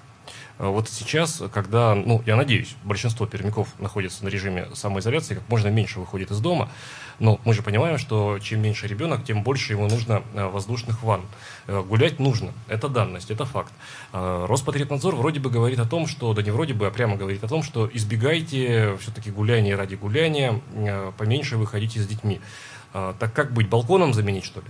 Э, 0.59 0.67
вот 0.67 0.89
сейчас, 0.89 1.43
когда, 1.53 1.95
ну, 1.95 2.23
я 2.27 2.37
надеюсь, 2.37 2.75
большинство 2.85 3.27
пермяков 3.27 3.69
находится 3.79 4.25
на 4.25 4.29
режиме 4.29 4.69
самоизоляции, 4.75 5.35
как 5.35 5.49
можно 5.49 5.69
меньше 5.69 6.01
выходит 6.01 6.31
из 6.31 6.41
дома, 6.41 6.71
но 7.19 7.41
мы 7.45 7.55
же 7.55 7.63
понимаем, 7.63 7.99
что 7.99 8.39
чем 8.39 8.63
меньше 8.63 8.87
ребенок, 8.87 9.25
тем 9.25 9.43
больше 9.43 9.73
ему 9.73 9.89
нужно 9.89 10.23
э, 10.35 10.47
воздушных 10.47 11.03
ванн. 11.03 11.23
Э, 11.67 11.83
гулять 11.83 12.19
нужно, 12.21 12.53
это 12.69 12.89
данность, 12.89 13.31
это 13.31 13.45
факт. 13.45 13.73
Роспотребнадзор 14.13 15.17
вроде 15.17 15.41
бы 15.41 15.51
говорит 15.51 15.79
о 15.79 15.87
том, 15.87 16.07
что, 16.07 16.33
да 16.35 16.43
не 16.43 16.51
вроде 16.51 16.75
бы, 16.75 16.87
а 16.87 16.91
прямо 16.91 17.17
говорит 17.17 17.43
о 17.45 17.49
том, 17.49 17.63
что 17.63 17.89
избегайте 17.93 18.97
все-таки 19.01 19.31
гуляния 19.31 19.77
ради 19.77 19.97
гуляния, 19.97 20.61
поменьше 21.17 21.57
выходите 21.57 22.01
с 22.01 22.07
детьми. 22.07 22.41
Так 22.93 23.33
как 23.33 23.53
быть, 23.53 23.69
балконом 23.69 24.15
заменить, 24.15 24.45
что 24.45 24.61
ли? 24.61 24.67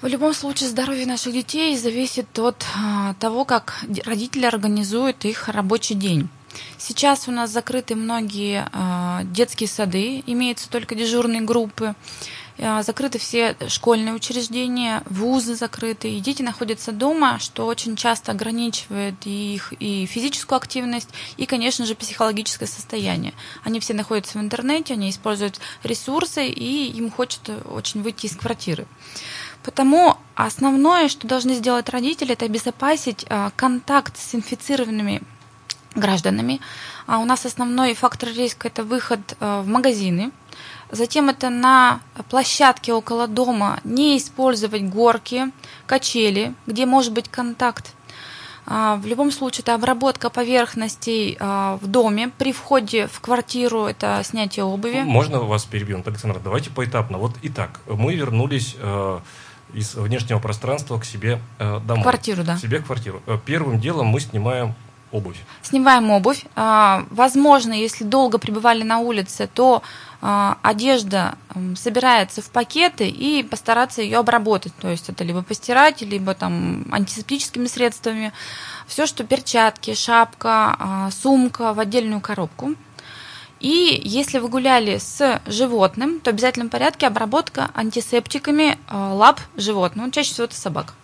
В 0.00 0.06
любом 0.06 0.32
случае 0.32 0.68
здоровье 0.68 1.06
наших 1.06 1.32
детей 1.32 1.76
зависит 1.76 2.38
от 2.38 2.64
того, 3.18 3.44
как 3.44 3.84
родители 4.04 4.46
организуют 4.46 5.24
их 5.24 5.48
рабочий 5.48 5.94
день. 5.96 6.28
Сейчас 6.76 7.28
у 7.28 7.32
нас 7.32 7.50
закрыты 7.50 7.94
многие 7.94 8.68
а, 8.72 9.22
детские 9.24 9.68
сады, 9.68 10.22
имеются 10.26 10.70
только 10.70 10.94
дежурные 10.94 11.40
группы, 11.40 11.94
а, 12.60 12.82
закрыты 12.82 13.18
все 13.18 13.56
школьные 13.68 14.14
учреждения, 14.14 15.02
вузы 15.06 15.54
закрыты, 15.54 16.10
и 16.10 16.20
дети 16.20 16.42
находятся 16.42 16.92
дома, 16.92 17.38
что 17.38 17.66
очень 17.66 17.94
часто 17.94 18.32
ограничивает 18.32 19.14
их 19.24 19.72
и 19.78 20.06
физическую 20.06 20.56
активность, 20.56 21.08
и, 21.36 21.46
конечно 21.46 21.86
же, 21.86 21.94
психологическое 21.94 22.66
состояние. 22.66 23.32
Они 23.62 23.78
все 23.78 23.94
находятся 23.94 24.38
в 24.38 24.40
интернете, 24.40 24.94
они 24.94 25.10
используют 25.10 25.60
ресурсы, 25.84 26.48
и 26.48 26.90
им 26.90 27.10
хочется 27.10 27.58
очень 27.70 28.02
выйти 28.02 28.26
из 28.26 28.36
квартиры. 28.36 28.86
Потому 29.62 30.16
основное, 30.34 31.08
что 31.08 31.26
должны 31.26 31.54
сделать 31.54 31.88
родители, 31.88 32.32
это 32.32 32.46
обезопасить 32.46 33.24
а, 33.28 33.50
контакт 33.54 34.16
с 34.16 34.34
инфицированными 34.34 35.22
гражданами. 35.94 36.60
А 37.06 37.18
у 37.18 37.24
нас 37.24 37.46
основной 37.46 37.94
фактор 37.94 38.30
риска– 38.30 38.68
это 38.68 38.84
выход 38.84 39.20
а, 39.40 39.62
в 39.62 39.66
магазины. 39.66 40.30
Затем 40.90 41.28
это 41.28 41.50
на 41.50 42.00
площадке 42.30 42.92
около 42.92 43.26
дома 43.28 43.80
не 43.84 44.16
использовать 44.16 44.84
горки, 44.84 45.52
качели, 45.86 46.54
где 46.66 46.86
может 46.86 47.12
быть 47.12 47.28
контакт. 47.28 47.92
В 48.66 49.02
любом 49.04 49.30
случае, 49.30 49.62
это 49.62 49.74
обработка 49.74 50.28
поверхностей 50.28 51.38
в 51.40 51.80
доме. 51.82 52.30
При 52.36 52.52
входе 52.52 53.06
в 53.06 53.20
квартиру 53.20 53.84
это 53.84 54.20
снятие 54.24 54.64
обуви. 54.64 55.02
Можно 55.04 55.40
вас 55.40 55.64
перебью, 55.64 56.02
Александр? 56.04 56.40
Давайте 56.42 56.70
поэтапно. 56.70 57.18
Вот 57.18 57.32
итак, 57.42 57.80
мы 57.86 58.14
вернулись 58.14 58.76
из 59.72 59.94
внешнего 59.94 60.38
пространства 60.38 60.98
к 60.98 61.04
себе 61.04 61.40
э, 61.58 61.80
домой. 61.80 62.02
Квартиру, 62.02 62.42
да. 62.42 62.56
К 62.56 62.60
себе 62.60 62.80
квартиру. 62.80 63.22
Э, 63.26 63.38
первым 63.44 63.80
делом 63.80 64.06
мы 64.06 64.20
снимаем 64.20 64.74
обувь. 65.12 65.36
Снимаем 65.62 66.10
обувь. 66.10 66.44
А, 66.54 67.04
возможно, 67.10 67.72
если 67.72 68.04
долго 68.04 68.38
пребывали 68.38 68.82
на 68.82 68.98
улице, 68.98 69.48
то 69.52 69.82
а, 70.20 70.58
одежда 70.62 71.36
собирается 71.76 72.42
в 72.42 72.50
пакеты 72.50 73.08
и 73.08 73.42
постараться 73.42 74.02
ее 74.02 74.18
обработать. 74.18 74.74
То 74.80 74.88
есть 74.88 75.08
это 75.08 75.24
либо 75.24 75.42
постирать, 75.42 76.02
либо 76.02 76.34
там 76.34 76.86
антисептическими 76.90 77.66
средствами. 77.66 78.32
Все, 78.86 79.06
что 79.06 79.24
перчатки, 79.24 79.94
шапка, 79.94 80.76
а, 80.78 81.10
сумка 81.10 81.72
в 81.72 81.80
отдельную 81.80 82.20
коробку. 82.20 82.74
И 83.60 84.00
если 84.04 84.38
вы 84.38 84.48
гуляли 84.48 84.98
с 84.98 85.40
животным, 85.46 86.20
то 86.20 86.30
в 86.30 86.34
обязательном 86.34 86.68
порядке 86.68 87.08
обработка 87.08 87.70
антисептиками 87.74 88.78
лап 88.88 89.40
животного. 89.56 90.06
Ну, 90.06 90.12
чаще 90.12 90.32
всего 90.32 90.44
это 90.44 90.54
собака. 90.54 90.94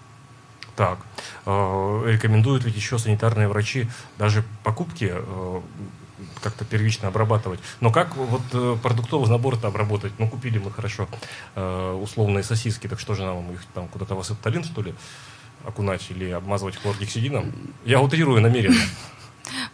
Так, 0.77 0.99
э, 1.47 2.03
рекомендуют 2.07 2.65
ведь 2.65 2.77
еще 2.77 2.99
санитарные 2.99 3.49
врачи 3.49 3.89
даже 4.19 4.45
покупки 4.63 5.11
э, 5.13 5.61
как-то 6.43 6.65
первично 6.65 7.09
обрабатывать. 7.09 7.61
Но 7.81 7.91
как 7.91 8.17
вот 8.17 8.81
продуктовый 8.83 9.29
набор-то 9.29 9.69
обработать? 9.69 10.13
Ну, 10.19 10.29
купили 10.29 10.59
мы 10.59 10.71
хорошо 10.71 11.09
условные 11.55 12.45
сосиски, 12.45 12.87
так 12.87 13.01
что 13.01 13.15
же 13.15 13.25
нам 13.25 13.51
их 13.53 13.65
там 13.75 13.89
куда-то 13.89 14.15
в 14.15 14.21
асептолин, 14.21 14.65
что 14.65 14.83
ли, 14.83 14.95
окунать 15.65 16.07
или 16.11 16.31
обмазывать 16.31 16.77
хлоргексидином? 16.77 17.53
Я 17.85 18.01
утрирую 18.01 18.41
намеренно. 18.41 18.81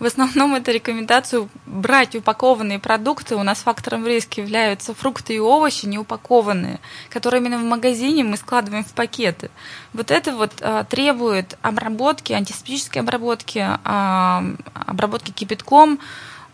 В 0.01 0.07
основном 0.07 0.55
это 0.55 0.73
рекомендацию 0.73 1.51
брать 1.67 2.17
упакованные 2.17 2.79
продукты. 2.79 3.37
У 3.37 3.43
нас 3.43 3.59
фактором 3.59 4.07
риска 4.07 4.41
являются 4.41 4.95
фрукты 4.95 5.35
и 5.35 5.39
овощи 5.39 5.85
не 5.85 5.99
упакованные, 5.99 6.81
которые 7.11 7.43
именно 7.43 7.59
в 7.59 7.65
магазине 7.65 8.25
мы 8.25 8.39
складываем 8.39 8.83
в 8.83 8.93
пакеты. 8.95 9.51
Вот 9.93 10.11
это 10.11 10.35
вот 10.35 10.53
а, 10.63 10.85
требует 10.85 11.59
обработки, 11.61 12.33
антисептической 12.33 13.03
обработки, 13.03 13.63
а, 13.63 14.43
обработки 14.73 15.33
кипятком 15.33 16.01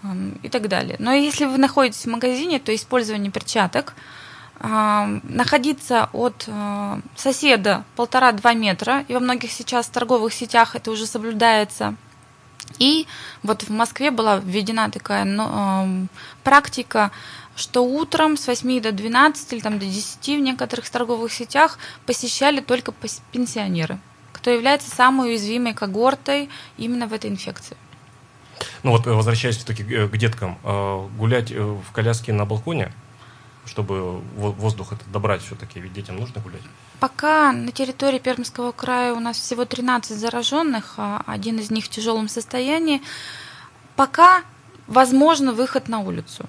а, 0.02 0.08
и 0.42 0.48
так 0.48 0.66
далее. 0.66 0.96
Но 0.98 1.12
если 1.12 1.44
вы 1.44 1.58
находитесь 1.58 2.04
в 2.04 2.10
магазине, 2.10 2.58
то 2.58 2.74
использование 2.74 3.30
перчаток, 3.30 3.94
а, 4.58 5.06
находиться 5.22 6.08
от 6.12 6.46
а, 6.48 6.98
соседа 7.14 7.84
полтора-два 7.94 8.54
метра, 8.54 9.04
и 9.06 9.14
во 9.14 9.20
многих 9.20 9.52
сейчас 9.52 9.86
торговых 9.86 10.32
сетях 10.32 10.74
это 10.74 10.90
уже 10.90 11.06
соблюдается, 11.06 11.94
и 12.78 13.06
вот 13.42 13.62
в 13.62 13.70
Москве 13.70 14.10
была 14.10 14.38
введена 14.38 14.90
такая 14.90 15.24
ну, 15.24 16.08
практика, 16.42 17.10
что 17.54 17.82
утром 17.82 18.36
с 18.36 18.46
8 18.46 18.80
до 18.82 18.92
12 18.92 19.52
или 19.52 19.60
там, 19.60 19.78
до 19.78 19.86
10 19.86 20.18
в 20.38 20.40
некоторых 20.40 20.88
торговых 20.88 21.32
сетях 21.32 21.78
посещали 22.04 22.60
только 22.60 22.92
пенсионеры, 23.32 23.98
кто 24.32 24.50
является 24.50 24.94
самой 24.94 25.30
уязвимой 25.30 25.74
когортой 25.74 26.50
именно 26.76 27.06
в 27.06 27.12
этой 27.12 27.30
инфекции. 27.30 27.76
Ну 28.82 28.92
вот, 28.92 29.06
возвращаясь 29.06 29.56
все-таки 29.56 29.82
к 29.84 30.16
деткам, 30.16 30.58
э, 30.62 31.08
гулять 31.18 31.50
э, 31.50 31.60
в 31.60 31.92
коляске 31.92 32.32
на 32.32 32.44
балконе, 32.44 32.92
чтобы 33.64 34.20
воздух 34.36 34.92
этот 34.92 35.10
добрать 35.10 35.42
все-таки, 35.42 35.80
ведь 35.80 35.92
детям 35.92 36.16
нужно 36.16 36.40
гулять? 36.40 36.62
Пока 37.00 37.52
на 37.52 37.72
территории 37.72 38.18
Пермского 38.18 38.72
края 38.72 39.12
у 39.12 39.20
нас 39.20 39.38
всего 39.38 39.64
13 39.64 40.16
зараженных, 40.16 40.94
а 40.96 41.22
один 41.26 41.58
из 41.58 41.70
них 41.70 41.84
в 41.84 41.88
тяжелом 41.90 42.28
состоянии, 42.28 43.02
пока 43.96 44.42
возможно 44.86 45.52
выход 45.52 45.88
на 45.88 46.00
улицу. 46.00 46.46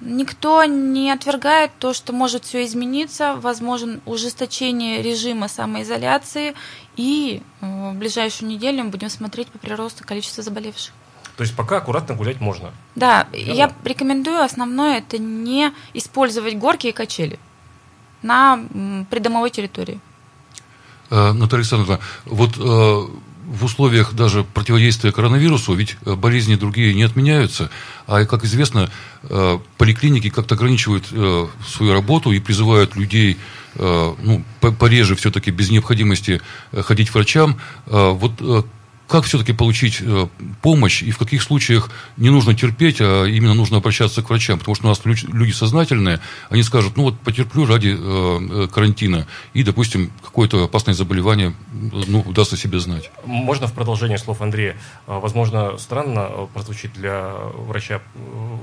Никто 0.00 0.64
не 0.64 1.10
отвергает 1.10 1.70
то, 1.78 1.92
что 1.92 2.12
может 2.12 2.44
все 2.44 2.64
измениться, 2.64 3.36
возможен 3.36 4.00
ужесточение 4.06 5.02
режима 5.02 5.46
самоизоляции, 5.46 6.54
и 6.96 7.42
э, 7.60 7.90
в 7.90 7.98
ближайшую 7.98 8.48
неделю 8.48 8.84
мы 8.84 8.90
будем 8.90 9.10
смотреть 9.10 9.48
по 9.48 9.58
приросту 9.58 10.04
количества 10.06 10.42
заболевших. 10.42 10.94
То 11.36 11.42
есть 11.42 11.54
пока 11.54 11.76
аккуратно 11.76 12.14
гулять 12.14 12.40
можно. 12.40 12.72
Да, 12.94 13.28
Верно? 13.30 13.52
я 13.52 13.72
рекомендую 13.84 14.40
основное 14.42 14.98
это 14.98 15.18
не 15.18 15.72
использовать 15.92 16.56
горки 16.56 16.86
и 16.86 16.92
качели 16.92 17.38
на 18.22 18.60
придомовой 19.10 19.50
территории. 19.50 20.00
Э, 21.10 21.32
Наталья 21.32 21.62
Александровна, 21.62 22.00
вот 22.24 22.56
э, 22.56 22.60
в 22.60 23.64
условиях 23.64 24.14
даже 24.14 24.44
противодействия 24.44 25.10
коронавирусу, 25.10 25.74
ведь 25.74 25.96
э, 26.04 26.14
болезни 26.14 26.54
другие 26.54 26.94
не 26.94 27.02
отменяются, 27.02 27.70
а, 28.06 28.24
как 28.24 28.44
известно, 28.44 28.90
поликлиники 29.76 30.30
как-то 30.30 30.54
ограничивают 30.54 31.06
свою 31.06 31.92
работу 31.92 32.32
и 32.32 32.40
призывают 32.40 32.96
людей 32.96 33.36
ну, 33.76 34.42
пореже 34.78 35.14
все-таки 35.14 35.50
без 35.50 35.70
необходимости 35.70 36.40
ходить 36.72 37.10
к 37.10 37.14
врачам. 37.14 37.60
Вот 37.86 38.32
как 39.10 39.24
все-таки 39.24 39.52
получить 39.52 40.00
э, 40.00 40.28
помощь 40.62 41.02
и 41.02 41.10
в 41.10 41.18
каких 41.18 41.42
случаях 41.42 41.90
не 42.16 42.30
нужно 42.30 42.54
терпеть, 42.54 42.98
а 43.00 43.24
именно 43.24 43.54
нужно 43.54 43.78
обращаться 43.78 44.22
к 44.22 44.30
врачам? 44.30 44.58
Потому 44.58 44.76
что 44.76 44.86
у 44.86 44.88
нас 44.88 45.00
люди 45.04 45.50
сознательные, 45.50 46.20
они 46.48 46.62
скажут, 46.62 46.96
ну 46.96 47.02
вот 47.04 47.18
потерплю 47.18 47.66
ради 47.66 47.88
э, 47.88 47.94
э, 47.98 48.68
карантина, 48.68 49.26
и, 49.52 49.64
допустим, 49.64 50.12
какое-то 50.22 50.64
опасное 50.64 50.94
заболевание 50.94 51.54
ну, 51.72 52.20
удастся 52.20 52.56
себе 52.56 52.78
знать. 52.78 53.10
Можно 53.26 53.66
в 53.66 53.72
продолжение 53.72 54.16
слов 54.16 54.40
Андрея? 54.42 54.76
Возможно, 55.06 55.76
странно 55.78 56.48
прозвучит 56.54 56.92
для 56.92 57.32
врача 57.54 58.00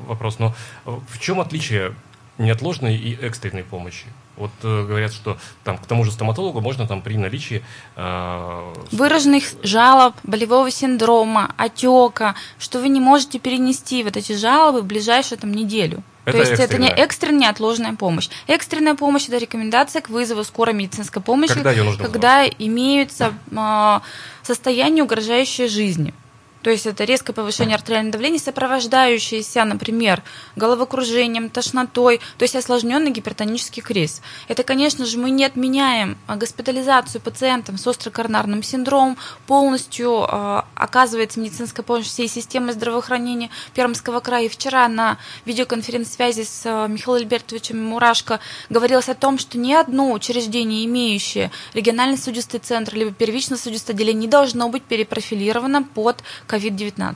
вопрос, 0.08 0.40
но 0.40 0.56
в 0.86 1.20
чем 1.20 1.42
отличие 1.42 1.94
неотложной 2.38 2.96
и 2.96 3.14
экстренной 3.16 3.64
помощи? 3.64 4.06
Вот 4.38 4.52
э, 4.64 4.86
говорят, 4.86 5.12
что 5.12 5.38
там 5.64 5.78
к 5.78 5.86
тому 5.86 6.04
же 6.04 6.12
стоматологу 6.12 6.62
можно 6.62 6.88
там 6.88 7.02
при 7.02 7.18
наличии 7.18 7.64
э, 7.96 8.74
выраженных 8.92 9.44
жалоб, 9.64 10.16
болевого 10.24 10.70
синдрома, 10.72 11.54
отека, 11.58 12.36
что 12.60 12.80
вы 12.80 12.90
не 12.90 13.00
можете 13.00 13.40
перенести 13.40 14.04
вот 14.04 14.16
эти 14.16 14.34
жалобы 14.34 14.82
в 14.82 14.86
ближайшую 14.86 15.40
там 15.40 15.52
неделю. 15.52 16.04
Это 16.26 16.38
То 16.38 16.40
есть 16.40 16.60
экстренная. 16.60 16.90
это 16.90 16.98
не 16.98 17.04
экстренная, 17.04 17.40
неотложная 17.40 17.94
помощь. 17.94 18.30
Экстренная 18.48 18.96
помощь 18.96 19.28
это 19.28 19.38
рекомендация 19.38 20.02
к 20.02 20.10
вызову 20.10 20.44
скорой 20.44 20.74
медицинской 20.74 21.22
помощи, 21.22 21.54
когда, 21.54 21.74
когда 21.98 22.46
имеются 22.48 23.34
э, 23.50 24.00
состояния, 24.44 25.04
угрожающие 25.04 25.68
жизни. 25.68 26.14
То 26.62 26.70
есть 26.70 26.86
это 26.86 27.04
резкое 27.04 27.34
повышение 27.34 27.76
артериального 27.76 28.14
давления, 28.14 28.40
сопровождающееся, 28.40 29.64
например, 29.64 30.24
головокружением, 30.56 31.50
тошнотой, 31.50 32.20
то 32.38 32.44
есть 32.44 32.56
осложненный 32.56 33.12
гипертонический 33.12 33.82
криз. 33.82 34.22
Это, 34.48 34.64
конечно 34.64 35.06
же, 35.06 35.18
мы 35.18 35.30
не 35.30 35.46
отменяем 35.46 36.18
госпитализацию 36.28 37.22
пациентам 37.22 37.78
с 37.78 37.86
острокоронарным 37.88 38.64
синдромом, 38.64 39.18
полностью 39.46 40.26
э, 40.28 40.62
оказывается 40.76 41.40
медицинская 41.40 41.84
помощь 41.84 42.08
всей 42.08 42.28
системы 42.28 42.74
здравоохранения 42.74 43.50
Пермского 43.74 44.20
края. 44.20 44.46
И 44.46 44.50
вчера 44.50 44.88
на 44.88 45.18
видеоконференц-связи 45.46 46.44
с 46.44 46.62
э, 46.66 46.88
Михаилом 46.88 47.22
Альбертовичем 47.22 47.84
Мурашко 47.84 48.40
говорилось 48.70 49.10
о 49.10 49.16
том, 49.16 49.38
что 49.38 49.58
ни 49.58 49.74
одно 49.74 50.12
учреждение, 50.12 50.86
имеющее 50.86 51.52
региональный 51.74 52.18
судистый 52.18 52.60
центр 52.60 52.96
либо 52.96 53.12
первичное 53.12 53.58
судистое 53.58 53.96
отделение, 53.96 54.22
не 54.22 54.28
должно 54.28 54.70
быть 54.70 54.84
перепрофилировано 54.84 55.84
под 55.84 56.24
COVID-19. 56.58 57.16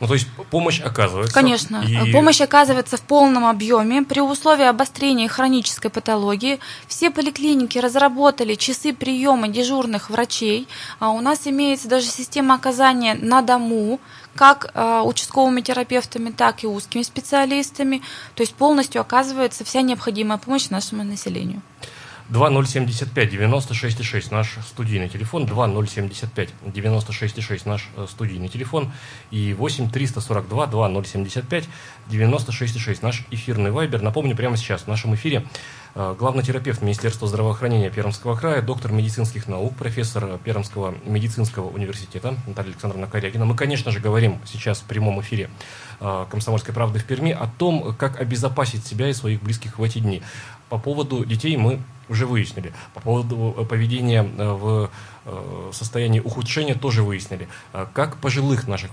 Ну, 0.00 0.06
то 0.06 0.14
есть 0.14 0.28
помощь 0.50 0.80
оказывается. 0.80 1.34
Конечно. 1.34 1.82
И... 1.84 2.12
Помощь 2.12 2.40
оказывается 2.40 2.96
в 2.96 3.00
полном 3.00 3.44
объеме. 3.44 4.02
При 4.02 4.20
условии 4.20 4.64
обострения 4.64 5.28
хронической 5.28 5.90
патологии 5.90 6.60
все 6.86 7.10
поликлиники 7.10 7.78
разработали 7.78 8.54
часы 8.54 8.92
приема 8.92 9.48
дежурных 9.48 10.10
врачей. 10.10 10.68
А 11.00 11.10
у 11.10 11.20
нас 11.20 11.46
имеется 11.46 11.88
даже 11.88 12.06
система 12.06 12.54
оказания 12.54 13.14
на 13.14 13.42
дому, 13.42 13.98
как 14.36 14.70
э, 14.72 15.02
участковыми 15.04 15.62
терапевтами, 15.62 16.30
так 16.30 16.62
и 16.62 16.68
узкими 16.68 17.02
специалистами. 17.02 18.00
То 18.36 18.42
есть 18.42 18.54
полностью 18.54 19.00
оказывается 19.00 19.64
вся 19.64 19.82
необходимая 19.82 20.38
помощь 20.38 20.70
нашему 20.70 21.02
населению. 21.02 21.60
2075 22.28 23.32
96,6 23.32 24.34
наш 24.34 24.58
студийный 24.66 25.08
телефон, 25.08 25.46
2075 25.46 26.50
96,6 26.62 27.62
наш 27.64 27.88
э, 27.96 28.06
студийный 28.08 28.48
телефон 28.48 28.92
и 29.30 29.54
8 29.54 29.90
342 29.90 30.66
2075 30.66 31.68
96,6 32.10 32.98
наш 33.00 33.24
эфирный 33.30 33.70
вайбер. 33.70 34.02
Напомню, 34.02 34.36
прямо 34.36 34.58
сейчас 34.58 34.82
в 34.82 34.88
нашем 34.88 35.14
эфире 35.14 35.46
э, 35.94 36.14
главный 36.18 36.42
терапевт 36.42 36.82
Министерства 36.82 37.26
здравоохранения 37.26 37.88
Пермского 37.88 38.36
края, 38.36 38.60
доктор 38.60 38.92
медицинских 38.92 39.48
наук, 39.48 39.74
профессор 39.76 40.38
Пермского 40.44 40.94
медицинского 41.06 41.70
университета 41.70 42.36
Наталья 42.46 42.72
Александровна 42.72 43.06
Корягина. 43.06 43.46
Мы, 43.46 43.56
конечно 43.56 43.90
же, 43.90 44.00
говорим 44.00 44.38
сейчас 44.44 44.80
в 44.80 44.84
прямом 44.84 45.18
эфире 45.22 45.48
э, 46.00 46.26
«Комсомольской 46.30 46.74
правды» 46.74 46.98
в 46.98 47.04
Перми 47.04 47.32
о 47.32 47.46
том, 47.46 47.94
как 47.96 48.20
обезопасить 48.20 48.84
себя 48.84 49.08
и 49.08 49.14
своих 49.14 49.42
близких 49.42 49.78
в 49.78 49.82
эти 49.82 50.00
дни. 50.00 50.22
По 50.68 50.76
поводу 50.76 51.24
детей 51.24 51.56
мы 51.56 51.80
уже 52.08 52.26
выяснили. 52.26 52.72
По 52.94 53.00
поводу 53.00 53.54
э, 53.56 53.64
поведения 53.64 54.22
э, 54.22 54.52
в 54.52 54.90
э, 55.24 55.70
состоянии 55.72 56.20
ухудшения 56.20 56.74
тоже 56.74 57.02
выяснили. 57.02 57.48
Как 57.92 58.16
пожилых 58.16 58.66
наших 58.66 58.90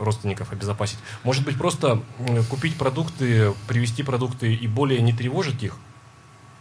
родственников 0.00 0.52
обезопасить? 0.52 0.98
Может 1.22 1.44
быть, 1.44 1.56
просто 1.56 2.02
купить 2.50 2.76
продукты, 2.76 3.54
привезти 3.66 4.02
продукты 4.02 4.54
и 4.54 4.68
более 4.68 5.00
не 5.00 5.12
тревожить 5.12 5.62
их? 5.62 5.76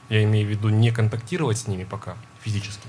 Я 0.09 0.23
имею 0.23 0.47
в 0.47 0.49
виду 0.49 0.69
не 0.69 0.91
контактировать 0.91 1.57
с 1.57 1.67
ними 1.67 1.83
пока 1.83 2.15
физически. 2.41 2.87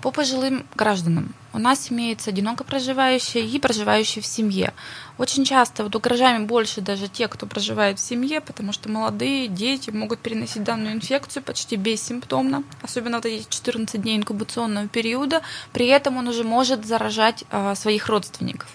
По 0.00 0.12
пожилым 0.12 0.64
гражданам 0.76 1.34
у 1.52 1.58
нас 1.58 1.90
имеется 1.90 2.30
одиноко 2.30 2.62
проживающие 2.62 3.44
и 3.44 3.58
проживающие 3.58 4.22
в 4.22 4.26
семье. 4.26 4.72
Очень 5.18 5.44
часто 5.44 5.82
вот 5.82 5.96
угрожаем 5.96 6.46
больше 6.46 6.80
даже 6.80 7.08
те, 7.08 7.26
кто 7.26 7.46
проживает 7.46 7.98
в 7.98 8.02
семье, 8.02 8.40
потому 8.40 8.72
что 8.72 8.88
молодые 8.88 9.48
дети 9.48 9.90
могут 9.90 10.20
переносить 10.20 10.62
данную 10.62 10.94
инфекцию 10.94 11.42
почти 11.42 11.74
бессимптомно, 11.74 12.62
особенно 12.80 13.16
вот 13.16 13.26
эти 13.26 13.44
14 13.48 14.00
дней 14.00 14.18
инкубационного 14.18 14.86
периода. 14.86 15.42
При 15.72 15.86
этом 15.86 16.16
он 16.16 16.28
уже 16.28 16.44
может 16.44 16.86
заражать 16.86 17.42
э, 17.50 17.74
своих 17.74 18.08
родственников. 18.08 18.68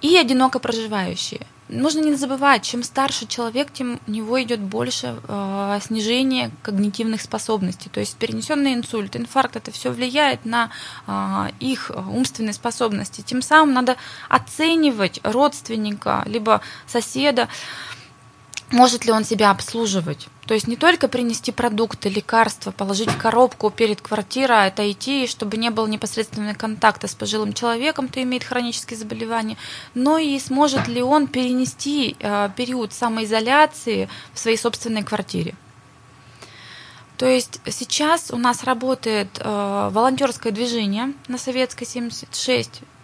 И 0.00 0.16
одиноко 0.16 0.60
проживающие 0.60 1.44
нужно 1.68 2.00
не 2.00 2.14
забывать, 2.14 2.62
чем 2.62 2.82
старше 2.82 3.26
человек, 3.26 3.72
тем 3.72 4.00
у 4.06 4.10
него 4.10 4.42
идет 4.42 4.60
больше 4.60 5.16
э, 5.26 5.78
снижение 5.82 6.50
когнитивных 6.62 7.20
способностей. 7.20 7.88
То 7.90 8.00
есть 8.00 8.16
перенесенный 8.16 8.74
инсульт, 8.74 9.16
инфаркт, 9.16 9.56
это 9.56 9.70
все 9.70 9.90
влияет 9.90 10.44
на 10.44 10.70
э, 11.06 11.50
их 11.60 11.90
умственные 11.90 12.54
способности. 12.54 13.22
Тем 13.22 13.42
самым 13.42 13.74
надо 13.74 13.96
оценивать 14.28 15.20
родственника, 15.22 16.22
либо 16.26 16.60
соседа, 16.86 17.48
может 18.70 19.04
ли 19.04 19.12
он 19.12 19.24
себя 19.24 19.50
обслуживать. 19.50 20.28
То 20.46 20.54
есть 20.54 20.68
не 20.68 20.76
только 20.76 21.08
принести 21.08 21.52
продукты, 21.52 22.08
лекарства, 22.08 22.70
положить 22.70 23.10
коробку 23.16 23.70
перед 23.70 24.00
квартирой, 24.00 24.64
а 24.64 24.66
это 24.68 24.90
идти, 24.90 25.26
чтобы 25.26 25.56
не 25.56 25.70
было 25.70 25.86
непосредственного 25.86 26.54
контакта 26.54 27.08
с 27.08 27.14
пожилым 27.14 27.52
человеком, 27.52 28.08
кто 28.08 28.22
имеет 28.22 28.44
хронические 28.44 28.98
заболевания, 28.98 29.56
но 29.94 30.18
и 30.18 30.38
сможет 30.38 30.88
ли 30.88 31.02
он 31.02 31.26
перенести 31.26 32.16
э, 32.18 32.50
период 32.56 32.92
самоизоляции 32.92 34.08
в 34.32 34.38
своей 34.38 34.56
собственной 34.56 35.02
квартире. 35.02 35.54
То 37.16 37.26
есть 37.26 37.60
сейчас 37.70 38.30
у 38.30 38.36
нас 38.36 38.62
работает 38.64 39.28
э, 39.38 39.90
волонтерское 39.92 40.52
движение 40.52 41.14
на 41.28 41.38
Советской 41.38 41.86
76 41.86 42.82
а, 42.82 42.95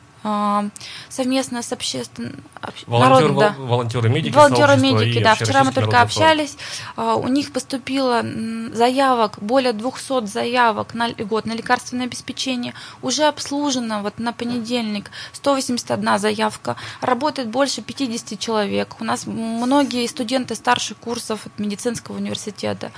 совместно 1.08 1.62
с 1.62 1.72
общественным... 1.72 2.42
Волонтер, 2.86 3.34
да. 3.34 3.54
Волонтеры-медики. 3.58 4.34
Волонтеры-медики, 4.34 5.22
да. 5.22 5.34
Вчера 5.34 5.64
мы 5.64 5.72
только 5.72 6.00
общались. 6.00 6.56
А, 6.96 7.16
у 7.16 7.28
них 7.28 7.52
поступило 7.52 8.24
заявок, 8.72 9.38
более 9.40 9.72
200 9.72 10.26
заявок 10.26 10.94
на 10.94 11.10
год 11.10 11.46
на 11.46 11.52
лекарственное 11.52 12.06
обеспечение. 12.06 12.74
Уже 13.02 13.24
обслужено 13.24 14.02
вот 14.02 14.18
на 14.18 14.32
понедельник 14.32 15.10
181 15.32 16.18
заявка. 16.18 16.76
Работает 17.00 17.48
больше 17.48 17.82
50 17.82 18.38
человек. 18.38 18.96
У 19.00 19.04
нас 19.04 19.26
многие 19.26 20.06
студенты 20.06 20.54
старших 20.54 20.98
курсов 20.98 21.46
от 21.46 21.58
медицинского 21.58 22.16
университета. 22.16 22.92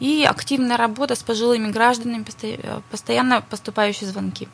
И 0.00 0.24
активная 0.28 0.76
работа 0.76 1.14
с 1.14 1.22
пожилыми 1.22 1.70
гражданами, 1.70 2.24
постоянно 2.90 3.42
поступающие 3.42 4.08
звонки. 4.08 4.48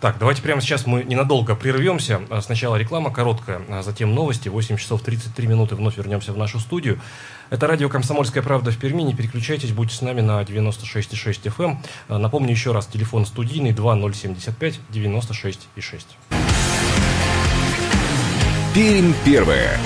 Так, 0.00 0.18
давайте 0.18 0.42
прямо 0.42 0.60
сейчас 0.60 0.86
мы 0.86 1.04
ненадолго 1.04 1.54
прервемся. 1.54 2.20
А, 2.28 2.42
сначала 2.42 2.76
реклама 2.76 3.12
короткая, 3.12 3.62
а 3.70 3.82
затем 3.82 4.14
новости. 4.14 4.48
8 4.48 4.76
часов 4.76 5.00
33 5.02 5.46
минуты 5.46 5.76
вновь 5.76 5.96
вернемся 5.96 6.32
в 6.32 6.36
нашу 6.36 6.58
студию. 6.58 7.00
Это 7.50 7.66
радио 7.66 7.88
«Комсомольская 7.88 8.42
правда» 8.42 8.70
в 8.70 8.78
Перми. 8.78 9.02
Не 9.02 9.14
переключайтесь, 9.14 9.72
будьте 9.72 9.94
с 9.94 10.02
нами 10.02 10.20
на 10.20 10.42
96,6 10.42 11.44
FM. 11.44 11.64
Эм. 11.64 11.82
А, 12.08 12.18
напомню 12.18 12.50
еще 12.50 12.72
раз, 12.72 12.86
телефон 12.86 13.26
студийный 13.26 13.72
2075 13.72 14.80
96,6. 14.90 16.06
Пермь 18.74 19.12
первая. 19.24 19.78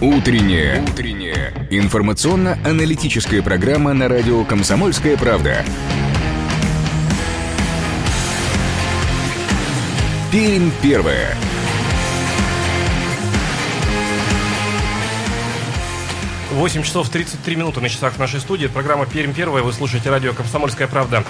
Утренняя. 0.00 0.80
Утренняя. 0.80 1.52
Информационно-аналитическая 1.70 3.42
программа 3.42 3.94
на 3.94 4.06
радио 4.06 4.44
«Комсомольская 4.44 5.16
правда». 5.16 5.64
Пермь 10.30 10.70
первая. 10.80 11.34
Восемь 16.52 16.84
часов 16.84 17.08
33 17.08 17.56
минуты 17.56 17.80
на 17.80 17.88
часах 17.88 18.12
в 18.12 18.18
нашей 18.20 18.38
студии. 18.38 18.68
Программа 18.68 19.04
«Пермь 19.04 19.32
первая». 19.32 19.64
Вы 19.64 19.72
слушаете 19.72 20.10
радио 20.10 20.32
«Комсомольская 20.32 20.86
правда». 20.86 21.24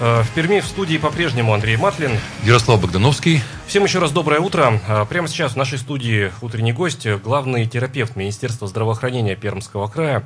Э, 0.00 0.22
в 0.22 0.30
Перми 0.30 0.60
в 0.60 0.66
студии 0.66 0.96
по-прежнему 0.96 1.52
Андрей 1.52 1.76
Матлин. 1.76 2.12
Ярослав 2.44 2.80
Богдановский. 2.80 3.42
Всем 3.66 3.82
еще 3.82 3.98
раз 3.98 4.12
доброе 4.12 4.38
утро. 4.38 4.80
Э, 4.86 5.04
прямо 5.06 5.26
сейчас 5.26 5.54
в 5.54 5.56
нашей 5.56 5.78
студии 5.78 6.30
утренний 6.40 6.72
гость, 6.72 7.04
главный 7.24 7.66
терапевт 7.66 8.14
Министерства 8.14 8.68
здравоохранения 8.68 9.34
Пермского 9.34 9.88
края, 9.88 10.24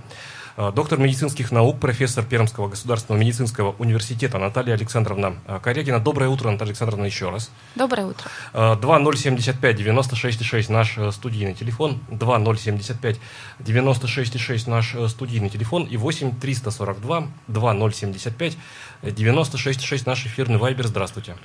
э, 0.59 0.71
доктор 0.75 0.99
медицинских 0.99 1.51
наук, 1.51 1.81
профессор 1.81 2.23
Пермского 2.23 2.69
государственного 2.69 3.19
медицинского 3.19 3.75
университета 3.79 4.37
Наталья 4.37 4.75
Александровна 4.75 5.37
Корягина. 5.63 6.01
Доброе 6.01 6.29
утро, 6.29 6.51
Наталья 6.51 6.73
Александровна, 6.73 7.07
еще 7.07 7.31
раз. 7.31 7.51
Доброе 7.77 8.09
утро. 8.09 8.31
2075 8.53 9.81
96,6 9.81 10.71
наш 10.71 10.99
студийный 11.15 11.55
телефон, 11.55 11.99
2075 12.11 13.21
96,6 13.59 14.69
наш 14.69 14.95
студийный 15.11 15.49
телефон 15.49 15.85
и 15.85 15.97
8 15.97 16.39
342 16.39 17.29
2075 17.49 18.59
96,6 19.03 20.03
наш 20.05 20.27
эфирный 20.27 20.59
вайбер. 20.59 20.87
Здравствуйте. 20.87 21.37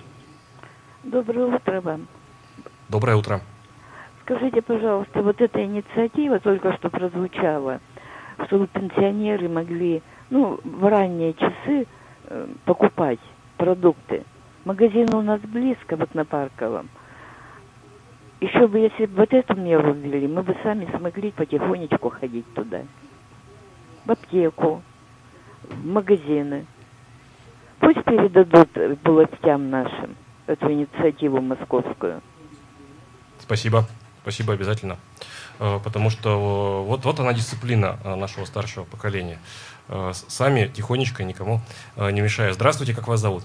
Доброе 1.05 1.45
утро 1.45 1.81
вам. 1.81 2.07
Доброе 2.89 3.15
утро. 3.15 3.39
Скажите, 4.23 4.63
пожалуйста, 4.63 5.21
вот 5.21 5.39
эта 5.39 5.63
инициатива 5.63 6.39
только 6.39 6.75
что 6.77 6.89
прозвучала, 6.89 7.79
чтобы 8.47 8.65
пенсионеры 8.65 9.47
могли, 9.47 10.01
ну, 10.31 10.59
в 10.63 10.89
ранние 10.89 11.35
часы 11.35 11.85
э, 12.23 12.47
покупать 12.65 13.19
продукты. 13.57 14.23
Магазин 14.65 15.13
у 15.13 15.21
нас 15.21 15.39
близко, 15.41 15.95
вот 15.95 16.15
на 16.15 16.25
Парковом. 16.25 16.89
Еще 18.41 18.67
бы, 18.67 18.79
если 18.79 19.05
бы 19.05 19.17
вот 19.17 19.31
эту 19.31 19.55
меру 19.55 19.93
ввели, 19.93 20.27
мы 20.27 20.41
бы 20.41 20.57
сами 20.63 20.87
смогли 20.97 21.29
потихонечку 21.29 22.09
ходить 22.09 22.51
туда. 22.55 22.81
В 24.05 24.11
аптеку, 24.11 24.81
в 25.61 25.85
магазины. 25.85 26.65
Пусть 27.79 28.03
передадут 28.05 28.69
властям 29.03 29.69
нашим 29.69 30.15
эту 30.47 30.71
инициативу 30.71 31.41
московскую. 31.41 32.21
Спасибо. 33.39 33.85
Спасибо 34.21 34.53
обязательно. 34.53 34.97
Э, 35.59 35.79
потому 35.83 36.09
что 36.09 36.29
э, 36.29 36.87
вот, 36.87 37.05
вот 37.05 37.19
она 37.19 37.33
дисциплина 37.33 37.97
э, 38.03 38.15
нашего 38.15 38.45
старшего 38.45 38.83
поколения. 38.83 39.39
Сами 40.13 40.65
тихонечко 40.65 41.23
никому 41.23 41.59
не 41.95 42.21
мешая. 42.21 42.53
Здравствуйте, 42.53 42.95
как 42.95 43.07
вас 43.07 43.19
зовут? 43.19 43.43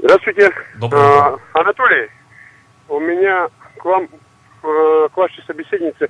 Здравствуйте. 0.00 0.50
Утро. 0.82 0.98
А, 0.98 1.38
Анатолий, 1.52 2.10
у 2.88 2.98
меня 2.98 3.46
к 3.76 3.84
вам, 3.84 4.08
к 4.60 5.16
вашей 5.16 5.44
собеседнице 5.44 6.08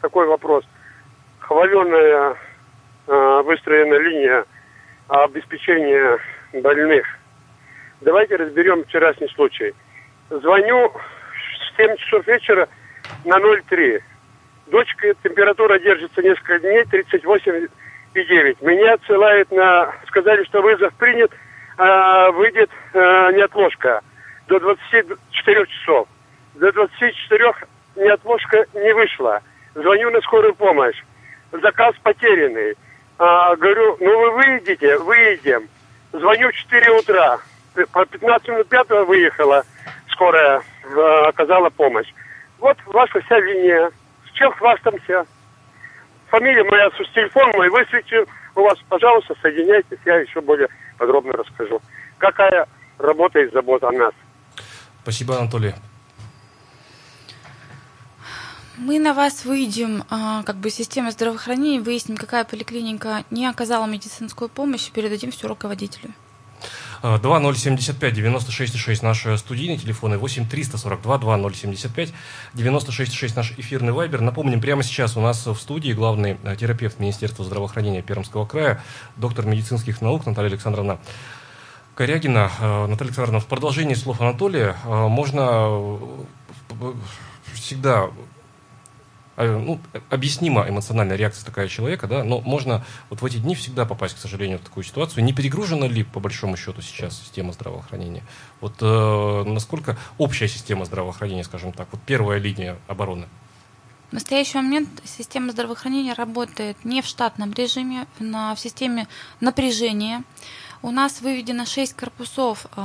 такой 0.00 0.28
вопрос. 0.28 0.64
Хваленая 1.40 2.36
выстроена 3.08 3.94
линия 3.94 4.44
обеспечения 5.08 6.20
больных. 6.52 7.04
Давайте 8.00 8.36
разберем 8.36 8.84
вчерашний 8.84 9.28
случай. 9.28 9.74
Звоню 10.30 10.88
в 10.88 11.76
7 11.76 11.96
часов 11.96 12.26
вечера 12.26 12.68
на 13.24 13.38
0,3. 13.38 14.00
Дочка, 14.68 15.14
температура 15.22 15.78
держится 15.78 16.22
несколько 16.22 16.58
дней, 16.60 16.82
38,9. 16.84 18.56
Меня 18.62 18.94
отсылают 18.94 19.50
на... 19.50 19.92
Сказали, 20.06 20.44
что 20.44 20.62
вызов 20.62 20.94
принят, 20.94 21.30
а 21.76 22.30
выйдет 22.30 22.70
а, 22.94 23.32
неотложка 23.32 24.00
до 24.48 24.60
24 24.60 25.66
часов. 25.66 26.08
До 26.54 26.72
24 26.72 27.52
неотложка 27.96 28.64
не 28.74 28.94
вышла. 28.94 29.42
Звоню 29.74 30.10
на 30.10 30.20
скорую 30.22 30.54
помощь. 30.54 30.96
Заказ 31.52 31.94
потерянный. 32.02 32.76
А, 33.18 33.54
говорю, 33.56 33.98
ну 34.00 34.20
вы 34.20 34.30
выйдете, 34.30 34.96
выйдем. 34.98 35.68
Звоню 36.12 36.48
в 36.48 36.54
4 36.54 36.90
утра. 36.92 37.40
По 37.86 38.04
15 38.04 38.48
минут 38.48 38.68
5 38.68 38.90
выехала 39.06 39.64
скорая, 40.12 40.62
э, 40.84 41.28
оказала 41.28 41.70
помощь. 41.70 42.12
Вот 42.58 42.76
ваша 42.86 43.20
вся 43.22 43.38
линия. 43.40 43.90
С 44.28 44.32
чем 44.36 44.52
хвастаемся? 44.52 45.26
Фамилия 46.28 46.64
моя, 46.64 46.90
с 46.90 47.14
телефон 47.14 47.50
мой 47.56 47.68
высветил. 47.70 48.26
У 48.54 48.62
вас, 48.62 48.78
пожалуйста, 48.88 49.34
соединяйтесь, 49.40 49.98
я 50.04 50.16
еще 50.16 50.40
более 50.40 50.68
подробно 50.98 51.32
расскажу. 51.32 51.80
Какая 52.18 52.66
работа 52.98 53.40
и 53.40 53.50
забота 53.50 53.88
о 53.88 53.92
нас. 53.92 54.12
Спасибо, 55.02 55.38
Анатолий. 55.38 55.74
Мы 58.76 58.98
на 58.98 59.12
вас 59.12 59.44
выйдем, 59.44 60.04
а, 60.08 60.42
как 60.42 60.56
бы 60.56 60.70
система 60.70 61.10
здравоохранения, 61.10 61.80
выясним, 61.80 62.16
какая 62.16 62.44
поликлиника 62.44 63.24
не 63.30 63.46
оказала 63.46 63.86
медицинскую 63.86 64.48
помощь, 64.48 64.88
и 64.88 64.92
передадим 64.92 65.30
все 65.32 65.48
руководителю. 65.48 66.14
2075 67.02 68.14
96,6 68.14 69.04
наши 69.04 69.38
студийные 69.38 69.78
телефоны, 69.78 70.18
8 70.18 70.46
342 70.46 71.18
2075 71.18 72.12
96,6 72.54 73.32
наш 73.36 73.52
эфирный 73.56 73.92
вайбер. 73.92 74.20
Напомним, 74.20 74.60
прямо 74.60 74.82
сейчас 74.82 75.16
у 75.16 75.20
нас 75.20 75.46
в 75.46 75.56
студии 75.56 75.92
главный 75.92 76.36
э, 76.42 76.56
терапевт 76.56 76.98
Министерства 76.98 77.44
здравоохранения 77.44 78.02
Пермского 78.02 78.44
края, 78.44 78.82
доктор 79.16 79.46
медицинских 79.46 80.00
наук 80.02 80.26
Наталья 80.26 80.48
Александровна 80.50 80.98
Корягина. 81.94 82.50
Э, 82.60 82.86
Наталья 82.86 83.08
Александровна, 83.08 83.40
в 83.40 83.46
продолжении 83.46 83.94
слов 83.94 84.20
Анатолия 84.20 84.76
э, 84.84 85.08
можно 85.08 85.98
всегда 87.54 88.10
ну, 89.42 89.80
объяснима 90.10 90.68
эмоциональная 90.68 91.16
реакция 91.16 91.44
такая 91.44 91.68
человека, 91.68 92.06
да, 92.06 92.24
но 92.24 92.40
можно 92.40 92.84
вот 93.08 93.22
в 93.22 93.24
эти 93.24 93.38
дни 93.38 93.54
всегда 93.54 93.84
попасть, 93.84 94.16
к 94.16 94.18
сожалению, 94.18 94.58
в 94.58 94.62
такую 94.62 94.84
ситуацию. 94.84 95.24
Не 95.24 95.32
перегружена 95.32 95.86
ли, 95.86 96.02
по 96.02 96.20
большому 96.20 96.56
счету, 96.56 96.82
сейчас 96.82 97.18
система 97.18 97.52
здравоохранения? 97.52 98.22
Вот 98.60 98.74
э, 98.80 99.44
насколько 99.46 99.96
общая 100.18 100.48
система 100.48 100.84
здравоохранения, 100.84 101.44
скажем 101.44 101.72
так, 101.72 101.88
вот 101.92 102.00
первая 102.02 102.38
линия 102.38 102.76
обороны? 102.86 103.26
В 104.10 104.12
настоящий 104.12 104.58
момент 104.58 104.88
система 105.04 105.52
здравоохранения 105.52 106.14
работает 106.14 106.84
не 106.84 107.00
в 107.00 107.06
штатном 107.06 107.52
режиме, 107.52 108.08
на, 108.18 108.56
в 108.56 108.60
системе 108.60 109.06
напряжения. 109.38 110.24
У 110.82 110.90
нас 110.90 111.20
выведено 111.20 111.64
6 111.64 111.94
корпусов 111.94 112.66
э, 112.76 112.80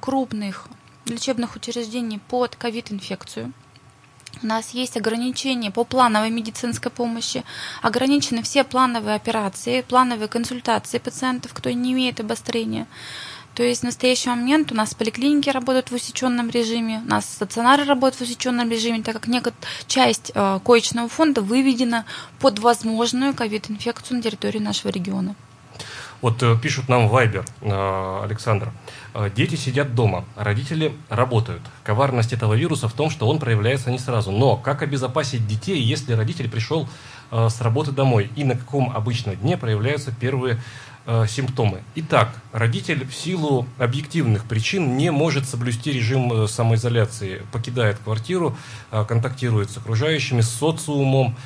крупных 0.00 0.68
лечебных 1.06 1.56
учреждений 1.56 2.20
под 2.28 2.54
ковид-инфекцию. 2.54 3.52
У 4.42 4.46
нас 4.46 4.70
есть 4.70 4.96
ограничения 4.96 5.70
по 5.70 5.84
плановой 5.84 6.30
медицинской 6.30 6.90
помощи, 6.90 7.44
ограничены 7.82 8.42
все 8.42 8.64
плановые 8.64 9.16
операции, 9.16 9.82
плановые 9.82 10.28
консультации 10.28 10.98
пациентов, 10.98 11.52
кто 11.52 11.70
не 11.70 11.92
имеет 11.92 12.20
обострения. 12.20 12.86
То 13.54 13.62
есть 13.64 13.82
в 13.82 13.84
настоящий 13.84 14.30
момент 14.30 14.72
у 14.72 14.74
нас 14.74 14.94
поликлиники 14.94 15.50
работают 15.50 15.90
в 15.90 15.94
усеченном 15.94 16.48
режиме, 16.50 17.02
у 17.04 17.08
нас 17.08 17.26
стационары 17.26 17.84
работают 17.84 18.20
в 18.20 18.22
усеченном 18.22 18.70
режиме, 18.70 19.02
так 19.02 19.14
как 19.14 19.26
некоторая 19.26 19.66
часть 19.86 20.32
э, 20.34 20.60
коечного 20.64 21.08
фонда 21.08 21.42
выведена 21.42 22.06
под 22.38 22.60
возможную 22.60 23.34
ковид-инфекцию 23.34 24.18
на 24.18 24.22
территории 24.22 24.60
нашего 24.60 24.90
региона. 24.90 25.34
Вот 26.20 26.42
э, 26.42 26.56
пишут 26.60 26.88
нам 26.88 27.08
Вайбер, 27.08 27.44
э, 27.62 28.20
Александр. 28.24 28.70
Э, 29.14 29.30
дети 29.34 29.54
сидят 29.54 29.94
дома, 29.94 30.24
родители 30.36 30.94
работают. 31.08 31.62
Коварность 31.82 32.32
этого 32.32 32.54
вируса 32.54 32.88
в 32.88 32.92
том, 32.92 33.08
что 33.10 33.26
он 33.26 33.38
проявляется 33.38 33.90
не 33.90 33.98
сразу. 33.98 34.30
Но 34.30 34.56
как 34.56 34.82
обезопасить 34.82 35.46
детей, 35.46 35.80
если 35.80 36.12
родитель 36.12 36.50
пришел 36.50 36.88
с 37.30 37.60
работы 37.60 37.92
домой? 37.92 38.30
И 38.34 38.44
на 38.44 38.56
каком 38.56 38.90
обычно 38.94 39.36
дне 39.36 39.56
проявляются 39.56 40.12
первые 40.12 40.60
симптомы. 41.28 41.82
Итак, 41.94 42.34
родитель 42.52 43.06
в 43.06 43.14
силу 43.14 43.66
объективных 43.78 44.44
причин 44.44 44.96
не 44.96 45.10
может 45.10 45.48
соблюсти 45.48 45.92
режим 45.92 46.46
самоизоляции, 46.46 47.42
покидает 47.52 47.98
квартиру, 47.98 48.56
контактирует 48.90 49.70
с 49.70 49.76
окружающими, 49.76 50.40
с 50.40 50.50
социумом, 50.50 51.36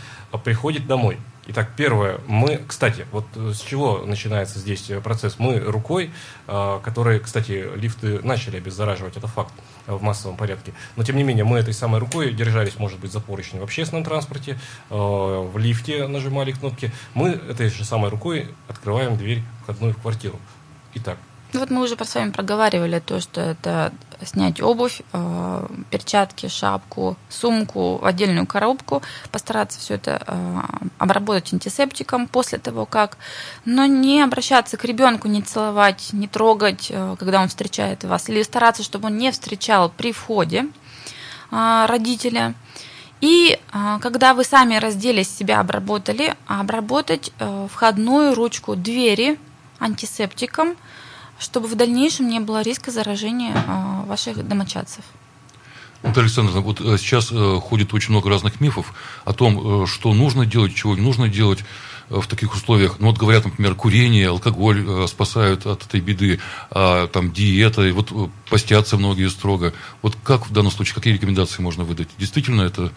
приходит 0.43 0.87
домой. 0.87 1.19
Итак, 1.47 1.73
первое, 1.77 2.21
мы, 2.27 2.63
кстати, 2.67 3.05
вот 3.13 3.27
с 3.37 3.61
чего 3.61 3.99
начинается 4.07 4.59
здесь 4.59 4.91
процесс? 5.03 5.39
Мы 5.39 5.59
рукой, 5.59 6.11
э, 6.47 6.81
который, 6.83 7.21
кстати, 7.21 7.69
лифты 7.77 8.21
начали 8.23 8.57
обеззараживать, 8.57 9.19
это 9.19 9.27
факт. 9.27 9.53
в 9.87 10.03
массовом 10.03 10.39
порядке. 10.39 10.73
Но, 10.97 11.05
тем 11.05 11.17
не 11.17 11.25
менее, 11.25 11.45
мы 11.45 11.59
этой 11.59 11.75
самой 11.75 12.01
рукой 12.01 12.33
держались, 12.33 12.79
может 12.79 12.99
быть, 12.99 13.13
за 13.13 13.21
поручни 13.21 13.59
в 13.59 13.63
общественном 13.63 14.03
транспорте, 14.03 14.59
в 14.89 15.59
лифте 15.59 16.07
нажимали 16.07 16.53
кнопки. 16.53 16.91
Мы 17.13 17.33
этой 17.33 17.69
же 17.69 17.85
самой 17.85 18.09
рукой 18.09 18.49
открываем 18.67 19.19
дверь 19.19 19.43
входную 19.63 19.93
в 19.93 19.99
квартиру. 19.99 20.41
Итак, 20.95 21.19
ну 21.55 21.61
вот 21.61 21.71
мы 21.71 21.83
уже 21.83 21.97
с 21.97 22.15
вами 22.17 22.31
проговаривали 22.31 22.99
то, 22.99 23.21
что 23.21 23.41
это 23.41 23.93
снять 24.25 24.61
обувь, 24.61 25.03
э, 25.13 25.67
перчатки, 25.89 26.49
шапку, 26.49 27.17
сумку, 27.29 28.05
отдельную 28.05 28.45
коробку, 28.45 29.03
постараться 29.31 29.79
все 29.79 29.95
это 29.95 30.21
э, 30.27 30.61
обработать 30.99 31.53
антисептиком 31.53 32.27
после 32.27 32.59
того, 32.59 32.87
как, 32.87 33.19
но 33.65 33.87
не 33.87 34.21
обращаться 34.21 34.77
к 34.77 34.85
ребенку, 34.85 35.29
не 35.29 35.43
целовать, 35.43 36.09
не 36.13 36.27
трогать, 36.27 36.89
э, 36.91 37.15
когда 37.21 37.41
он 37.41 37.47
встречает 37.47 38.03
вас, 38.03 38.29
или 38.29 38.43
стараться, 38.43 38.83
чтобы 38.83 39.07
он 39.07 39.17
не 39.17 39.31
встречал 39.31 39.91
при 39.91 40.13
входе 40.13 40.67
родителя. 41.51 42.55
И 43.21 43.61
когда 44.01 44.35
вы 44.35 44.43
сами 44.43 44.75
разделись, 44.75 45.29
себя 45.29 45.61
обработали, 45.61 46.35
обработать 46.49 47.33
входную 47.73 48.35
ручку 48.35 48.75
двери 48.75 49.39
антисептиком– 49.79 50.75
чтобы 51.39 51.69
в 51.69 51.75
дальнейшем 51.75 52.29
не 52.29 52.41
было 52.41 52.63
риска 52.63 52.91
заражения 52.91 53.55
а, 53.67 54.05
ваших 54.07 54.47
домочадцев. 54.47 55.05
Наталья 56.05 56.27
Александровна, 56.27 56.61
вот 56.61 56.81
э, 56.83 56.99
сейчас 56.99 57.33
э, 57.33 57.61
ходит 57.63 57.95
очень 57.95 58.11
много 58.11 58.29
разных 58.29 58.61
мифов 58.61 58.93
о 59.25 59.33
том, 59.33 59.85
э, 59.85 59.87
что 59.87 60.13
нужно 60.13 60.45
делать, 60.45 60.75
чего 60.75 60.95
не 60.95 61.01
нужно 61.01 61.29
делать 61.31 61.61
в 62.11 62.27
таких 62.27 62.53
условиях. 62.53 62.97
Ну 62.99 63.07
вот 63.07 63.17
говорят, 63.17 63.47
например, 63.47 63.75
курение, 63.75 64.29
алкоголь 64.29 65.09
спасают 65.09 65.65
от 65.65 65.87
этой 65.87 66.01
беды, 66.01 66.39
а 66.71 67.07
там 67.07 67.33
диета, 67.33 67.83
и 67.87 67.93
вот 67.93 68.13
постятся 68.51 68.99
многие 68.99 69.31
строго. 69.31 69.73
Вот 70.03 70.15
как 70.23 70.47
в 70.47 70.53
данном 70.53 70.71
случае, 70.71 70.97
какие 70.97 71.15
рекомендации 71.15 71.63
можно 71.63 71.83
выдать? 71.85 72.09
Действительно 72.19 72.61
это 72.61 72.93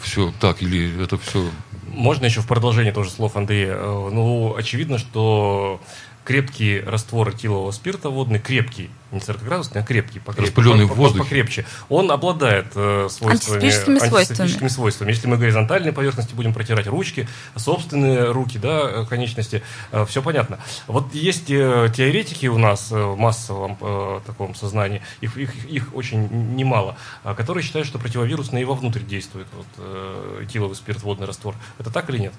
все 0.00 0.32
так 0.38 0.62
или 0.62 1.02
это 1.02 1.18
все... 1.18 1.44
Можно 1.88 2.26
еще 2.26 2.40
в 2.40 2.46
продолжение 2.46 2.92
тоже 2.92 3.10
слов 3.10 3.34
Андрея. 3.34 3.76
Ну, 3.76 4.54
очевидно, 4.56 4.98
что 4.98 5.80
крепкий 6.24 6.80
раствор 6.80 7.30
этилового 7.30 7.70
спирта 7.72 8.08
водный, 8.08 8.38
крепкий, 8.38 8.90
не 9.10 9.18
40-градусный, 9.18 9.80
а 9.80 9.84
крепкий, 9.84 10.20
покрепче, 10.20 10.50
Распыленный 10.50 10.84
в 10.86 10.94
воздухе. 10.94 11.24
покрепче, 11.24 11.66
он 11.88 12.10
обладает 12.10 12.66
э, 12.74 13.08
свойствами, 13.10 13.56
антисептическими, 13.56 13.94
антисептическими 13.96 14.46
свойствами. 14.46 14.68
свойствами. 14.68 15.10
Если 15.10 15.26
мы 15.26 15.36
горизонтальной 15.36 15.92
поверхности 15.92 16.34
будем 16.34 16.54
протирать 16.54 16.86
ручки, 16.86 17.28
собственные 17.56 18.30
руки, 18.30 18.58
да, 18.58 18.80
э, 18.84 19.06
конечности, 19.06 19.62
э, 19.90 20.06
все 20.06 20.22
понятно. 20.22 20.58
Вот 20.86 21.14
есть 21.14 21.50
э, 21.50 21.88
теоретики 21.94 22.46
у 22.46 22.58
нас 22.58 22.90
э, 22.92 22.96
в 22.96 23.16
массовом 23.18 23.76
э, 23.80 24.20
таком 24.24 24.54
сознании, 24.54 25.02
их, 25.20 25.36
их, 25.36 25.64
их 25.66 25.94
очень 25.94 26.54
немало, 26.56 26.96
э, 27.24 27.34
которые 27.34 27.62
считают, 27.64 27.86
что 27.86 27.98
противовирусные 27.98 28.62
и 28.62 28.64
вовнутрь 28.64 29.00
действует 29.02 29.48
вот, 29.56 29.66
э, 29.78 30.44
этиловый 30.44 30.76
спирт, 30.76 31.02
водный 31.02 31.26
раствор. 31.26 31.54
Это 31.78 31.90
так 31.90 32.08
или 32.10 32.18
нет? 32.18 32.32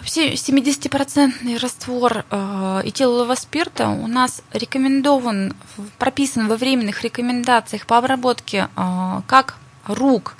Вообще 0.00 0.32
70% 0.32 1.58
раствор 1.58 2.24
этилового 2.84 3.34
спирта 3.34 3.88
у 3.88 4.06
нас 4.06 4.42
рекомендован, 4.52 5.54
прописан 5.98 6.48
во 6.48 6.56
временных 6.56 7.02
рекомендациях 7.02 7.86
по 7.86 7.98
обработке 7.98 8.68
э, 8.76 9.20
как 9.26 9.58
рук, 9.86 10.36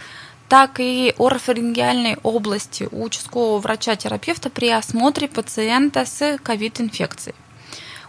так 0.48 0.80
и 0.80 1.14
орофарингеальной 1.18 2.16
области 2.22 2.88
у 2.90 3.04
участкового 3.04 3.58
врача-терапевта 3.58 4.48
при 4.50 4.70
осмотре 4.70 5.28
пациента 5.28 6.06
с 6.06 6.38
ковид-инфекцией. 6.42 7.36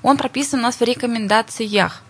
Он 0.01 0.17
прописан 0.17 0.61
у 0.61 0.63
нас 0.63 0.77
в 0.77 0.83
рекомендациях. 0.83 2.01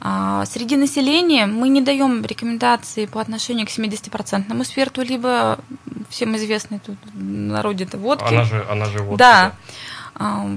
А, 0.00 0.44
среди 0.46 0.76
населения 0.76 1.46
мы 1.46 1.68
не 1.68 1.80
даем 1.80 2.24
рекомендации 2.24 3.06
по 3.06 3.20
отношению 3.20 3.66
к 3.66 3.70
70% 3.70 4.64
спирту, 4.64 5.02
либо 5.02 5.58
всем 6.08 6.36
известной 6.36 6.78
тут 6.78 6.96
народе 7.14 7.84
это 7.84 7.98
водки. 7.98 8.32
Она 8.32 8.44
же, 8.44 8.66
она 8.70 8.84
же 8.86 8.98
водка. 8.98 9.18
Да. 9.18 9.52
да. 10.18 10.48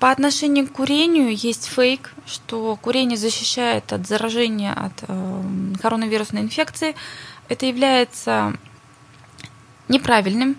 По 0.00 0.10
отношению 0.10 0.66
к 0.66 0.72
курению 0.72 1.34
есть 1.34 1.66
фейк, 1.66 2.12
что 2.26 2.76
курение 2.76 3.16
защищает 3.16 3.90
от 3.90 4.06
заражения 4.06 4.74
от 4.74 4.92
э, 5.08 5.42
коронавирусной 5.80 6.42
инфекции. 6.42 6.94
Это 7.48 7.64
является 7.64 8.52
неправильным. 9.88 10.56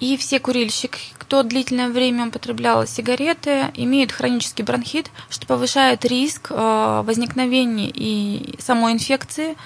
И 0.00 0.16
все 0.16 0.40
курильщики, 0.40 0.98
кто 1.26 1.42
длительное 1.42 1.88
время 1.88 2.28
употреблял 2.28 2.86
сигареты, 2.86 3.64
имеют 3.74 4.12
хронический 4.12 4.62
бронхит, 4.62 5.10
что 5.28 5.44
повышает 5.44 6.04
риск 6.04 6.52
э, 6.52 7.02
возникновения 7.04 7.90
и 7.92 8.54
самой 8.60 8.92
инфекции, 8.92 9.56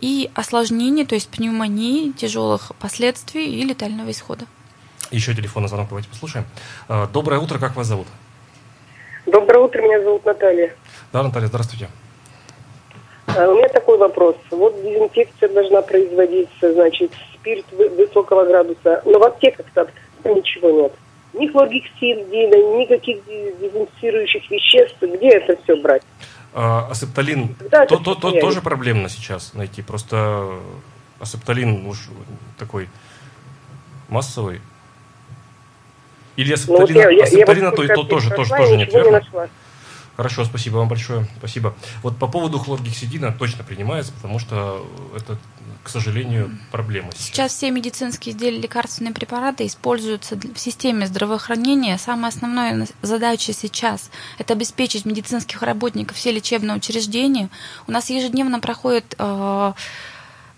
и 0.00 0.28
осложнений, 0.34 1.06
то 1.06 1.14
есть 1.14 1.28
пневмонии, 1.28 2.10
тяжелых 2.10 2.72
последствий 2.80 3.46
и 3.46 3.64
летального 3.64 4.10
исхода. 4.10 4.46
Еще 5.12 5.34
телефонный 5.34 5.68
звонок 5.68 5.86
давайте 5.88 6.08
послушаем. 6.08 6.46
Э, 6.88 7.06
доброе 7.12 7.38
утро, 7.38 7.60
как 7.60 7.76
вас 7.76 7.86
зовут? 7.86 8.08
Доброе 9.24 9.60
утро, 9.60 9.82
меня 9.82 10.02
зовут 10.02 10.24
Наталья. 10.24 10.74
Да, 11.12 11.22
Наталья, 11.22 11.46
здравствуйте. 11.46 11.90
А, 13.28 13.48
у 13.48 13.54
меня 13.54 13.68
такой 13.68 13.98
вопрос. 13.98 14.34
Вот 14.50 14.82
дезинфекция 14.82 15.48
должна 15.48 15.80
производиться, 15.82 16.72
значит, 16.72 17.12
спирт 17.34 17.66
высокого 17.70 18.44
градуса, 18.46 19.00
но 19.04 19.20
в 19.20 19.22
аптеках-то 19.22 19.88
ничего 20.24 20.72
нет. 20.72 20.92
Ни 21.34 21.48
хлоргексидина, 21.48 22.78
никаких 22.78 23.24
дезинфицирующих 23.24 24.50
веществ. 24.50 24.96
Где 25.02 25.30
это 25.30 25.60
все 25.62 25.76
брать? 25.76 26.02
А, 26.52 26.86
асептолин 26.90 27.56
да, 27.70 27.84
то, 27.86 27.96
то, 27.96 28.14
то, 28.14 28.30
тоже 28.30 28.60
проблемно 28.60 29.08
сейчас 29.08 29.54
найти. 29.54 29.82
Просто 29.82 30.60
асептолин 31.18 31.86
уж 31.86 32.08
такой 32.58 32.88
массовый. 34.08 34.60
Или 36.36 36.52
асептолина, 36.52 36.80
ну, 36.80 36.86
вот 36.86 36.90
я, 36.90 37.38
я 37.38 37.46
то, 37.70 37.86
то, 37.86 38.04
тоже, 38.04 38.30
тоже, 38.30 38.50
тоже 38.50 38.76
нет, 38.76 38.92
верно? 38.92 39.20
Не 39.20 39.48
Хорошо, 40.16 40.44
спасибо 40.44 40.76
вам 40.76 40.88
большое. 40.88 41.26
Спасибо. 41.38 41.74
Вот 42.02 42.18
по 42.18 42.28
поводу 42.28 42.58
хлоргексидина 42.58 43.32
точно 43.32 43.64
принимается, 43.64 44.12
потому 44.12 44.38
что 44.38 44.86
это, 45.16 45.38
к 45.82 45.88
сожалению, 45.88 46.56
проблема. 46.70 47.10
Сейчас, 47.12 47.26
сейчас 47.26 47.54
все 47.54 47.70
медицинские 47.70 48.32
изделия, 48.32 48.60
лекарственные 48.60 49.12
препараты 49.12 49.66
используются 49.66 50.36
в 50.36 50.58
системе 50.58 51.06
здравоохранения. 51.06 51.98
Самая 51.98 52.28
основная 52.28 52.86
задача 53.02 53.52
сейчас– 53.52 54.10
это 54.38 54.52
обеспечить 54.52 55.04
медицинских 55.04 55.62
работников 55.62 56.16
все 56.16 56.30
лечебные 56.30 56.76
учреждения. 56.76 57.48
У 57.88 57.92
нас 57.92 58.08
ежедневно 58.08 58.60
проходит 58.60 59.16
э, 59.18 59.72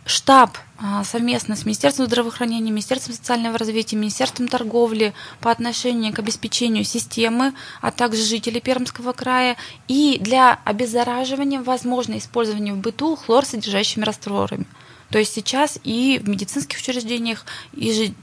штаб 0.06 0.56
а, 0.78 1.04
совместно 1.04 1.56
с 1.56 1.64
Министерством 1.64 2.06
здравоохранения, 2.06 2.70
Министерством 2.70 3.14
социального 3.14 3.58
развития, 3.58 3.96
Министерством 3.96 4.46
торговли 4.48 5.12
по 5.40 5.50
отношению 5.50 6.14
к 6.14 6.18
обеспечению 6.18 6.84
системы, 6.84 7.52
а 7.80 7.90
также 7.90 8.22
жителей 8.22 8.60
Пермского 8.60 9.12
края. 9.12 9.56
И 9.88 10.18
для 10.20 10.60
обеззараживания 10.64 11.60
возможно 11.60 12.16
использование 12.18 12.72
в 12.72 12.78
быту 12.78 13.16
хлорсодержащими 13.16 14.04
растворами. 14.04 14.66
То 15.10 15.18
есть 15.18 15.34
сейчас 15.34 15.78
и 15.82 16.20
в 16.22 16.28
медицинских 16.28 16.78
учреждениях 16.78 17.44
ежедневно 17.74 18.16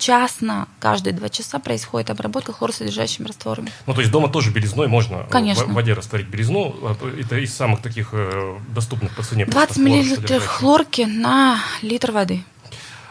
частно, 0.00 0.66
каждые 0.80 1.14
два 1.14 1.28
часа 1.28 1.58
происходит 1.60 2.10
обработка 2.10 2.52
хлоросодержащими 2.52 3.28
растворами. 3.28 3.70
Ну, 3.86 3.94
то 3.94 4.00
есть 4.00 4.10
дома 4.10 4.28
тоже 4.28 4.50
белизной 4.50 4.88
можно 4.88 5.26
Конечно. 5.30 5.66
в 5.66 5.74
воде 5.74 5.92
растворить 5.92 6.26
белизну. 6.26 6.74
А, 6.82 6.96
это 7.20 7.36
из 7.36 7.54
самых 7.54 7.82
таких 7.82 8.08
э, 8.12 8.56
доступных 8.74 9.14
по 9.14 9.22
цене. 9.22 9.44
20 9.44 9.76
миллилитров 9.76 10.44
хлорки 10.46 11.02
на 11.02 11.60
литр 11.82 12.10
воды. 12.10 12.42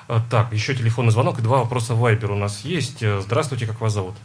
А, 0.08 0.20
так, 0.30 0.52
еще 0.52 0.74
телефонный 0.76 1.12
звонок 1.12 1.40
и 1.40 1.42
два 1.44 1.60
вопроса 1.60 1.94
в 1.94 2.00
Вайбер 2.00 2.32
у 2.32 2.36
нас 2.36 2.66
есть. 2.66 3.04
Э, 3.04 3.22
здравствуйте, 3.22 3.68
как 3.68 3.80
вас 3.80 3.94
зовут? 3.94 4.16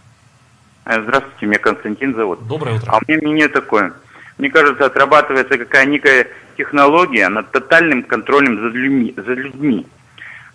Э, 0.87 1.03
здравствуйте, 1.03 1.47
меня 1.47 1.59
Константин 1.59 2.15
зовут. 2.15 2.47
Доброе 2.49 2.77
утро. 2.77 2.91
А 2.91 2.97
у 2.97 3.01
меня 3.07 3.21
мнение 3.23 3.49
такое. 3.49 3.93
Мне 4.39 4.51
кажется, 4.51 4.87
отрабатывается 4.87 5.59
какая 5.59 5.85
некая 5.87 6.27
технология 6.57 7.29
над 7.29 7.53
тотальным 7.53 8.03
контролем 8.03 8.59
за 8.59 8.69
людьми. 8.69 9.15
За 9.17 9.35
людьми. 9.35 9.87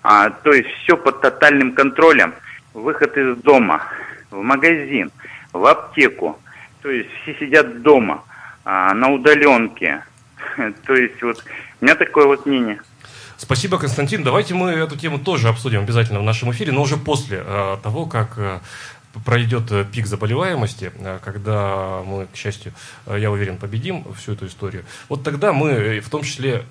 А, 0.02 0.30
то 0.30 0.52
есть 0.52 0.70
все 0.84 0.98
под 0.98 1.22
тотальным 1.22 1.74
контролем. 1.74 2.34
Выход 2.74 3.18
из 3.18 3.38
дома, 3.38 3.84
в 4.32 4.42
магазин, 4.42 5.12
в 5.52 5.66
аптеку. 5.66 6.40
То 6.82 6.90
есть 6.90 7.10
все 7.22 7.36
сидят 7.36 7.82
дома, 7.82 8.24
а, 8.64 8.94
на 8.94 9.12
удаленке. 9.12 10.04
То 10.86 10.96
есть 10.96 11.22
вот 11.22 11.44
у 11.82 11.86
меня 11.86 11.96
такое 11.96 12.26
вот 12.26 12.46
мнение. 12.46 12.80
Спасибо, 13.38 13.78
Константин. 13.78 14.24
Давайте 14.24 14.54
мы 14.54 14.72
эту 14.72 14.98
тему 14.98 15.18
тоже 15.18 15.48
обсудим 15.48 15.80
обязательно 15.80 16.20
в 16.20 16.24
нашем 16.24 16.52
эфире, 16.52 16.74
но 16.74 16.82
уже 16.82 16.98
после 16.98 17.42
э, 17.46 17.78
того, 17.82 18.06
как 18.06 18.38
э, 18.38 18.60
пройдет 19.26 19.72
э, 19.72 19.86
пик 19.86 20.06
заболеваемости, 20.06 20.92
э, 20.96 21.20
когда 21.24 22.02
мы, 22.06 22.28
к 22.28 22.36
счастью, 22.36 22.74
э, 23.06 23.18
я 23.20 23.32
уверен, 23.32 23.58
победим 23.58 24.06
всю 24.14 24.34
эту 24.34 24.48
историю. 24.48 24.84
Вот 25.08 25.24
тогда 25.24 25.54
мы 25.54 26.00
в 26.00 26.10
том 26.10 26.24
числе 26.24 26.66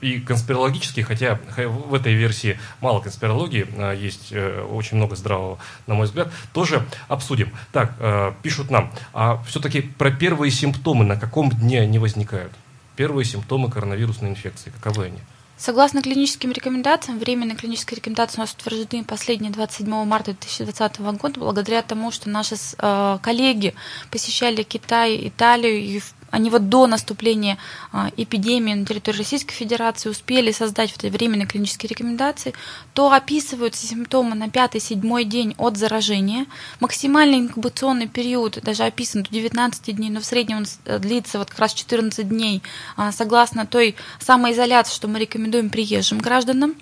и 0.00 0.20
конспирологический, 0.20 1.02
хотя 1.02 1.38
в 1.56 1.94
этой 1.94 2.14
версии 2.14 2.58
мало 2.80 3.00
конспирологии, 3.00 3.66
а, 3.76 3.92
есть 3.92 4.28
э, 4.30 4.62
очень 4.62 4.96
много 4.96 5.16
здравого, 5.16 5.58
на 5.86 5.94
мой 5.94 6.06
взгляд, 6.06 6.30
тоже 6.52 6.86
обсудим. 7.08 7.50
Так, 7.72 7.94
э, 7.98 8.32
пишут 8.42 8.70
нам, 8.70 8.92
а 9.12 9.42
все-таки 9.44 9.80
про 9.80 10.10
первые 10.10 10.50
симптомы 10.50 11.04
на 11.04 11.16
каком 11.16 11.50
дне 11.50 11.80
они 11.80 11.98
возникают? 11.98 12.52
Первые 12.96 13.24
симптомы 13.24 13.70
коронавирусной 13.70 14.30
инфекции, 14.30 14.70
каковы 14.70 15.06
они? 15.06 15.18
Согласно 15.58 16.02
клиническим 16.02 16.52
рекомендациям, 16.52 17.18
временные 17.18 17.56
клинические 17.56 17.96
рекомендации 17.96 18.36
у 18.36 18.40
нас 18.40 18.52
утверждены 18.52 19.04
последние 19.04 19.50
27 19.50 20.04
марта 20.04 20.32
2020 20.32 21.00
года, 21.00 21.40
благодаря 21.40 21.80
тому, 21.80 22.10
что 22.10 22.28
наши 22.28 22.56
э, 22.56 23.18
коллеги 23.22 23.74
посещали 24.10 24.62
Китай, 24.62 25.28
Италию 25.28 25.78
и 25.78 26.02
они 26.30 26.50
вот 26.50 26.68
до 26.68 26.86
наступления 26.86 27.58
а, 27.92 28.10
эпидемии 28.16 28.74
на 28.74 28.84
территории 28.84 29.18
Российской 29.18 29.54
Федерации 29.54 30.08
успели 30.08 30.52
создать 30.52 30.90
вот 30.92 31.04
эти 31.04 31.12
временные 31.12 31.46
клинические 31.46 31.88
рекомендации, 31.88 32.54
то 32.94 33.12
описываются 33.12 33.86
симптомы 33.86 34.34
на 34.34 34.50
пятый-седьмой 34.50 35.24
день 35.24 35.54
от 35.58 35.76
заражения. 35.76 36.46
Максимальный 36.80 37.38
инкубационный 37.38 38.08
период 38.08 38.58
даже 38.62 38.82
описан 38.84 39.22
до 39.22 39.30
19 39.30 39.96
дней, 39.96 40.10
но 40.10 40.20
в 40.20 40.24
среднем 40.24 40.58
он 40.58 40.66
э, 40.84 40.98
длится 40.98 41.38
вот 41.38 41.50
как 41.50 41.58
раз 41.58 41.74
14 41.74 42.28
дней, 42.28 42.62
а, 42.96 43.12
согласно 43.12 43.66
той 43.66 43.96
самоизоляции, 44.18 44.94
что 44.94 45.08
мы 45.08 45.18
рекомендуем 45.18 45.70
приезжим 45.70 46.18
гражданам. 46.18 46.74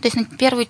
То 0.00 0.08
есть 0.08 0.16
на 0.16 0.24
первый 0.24 0.68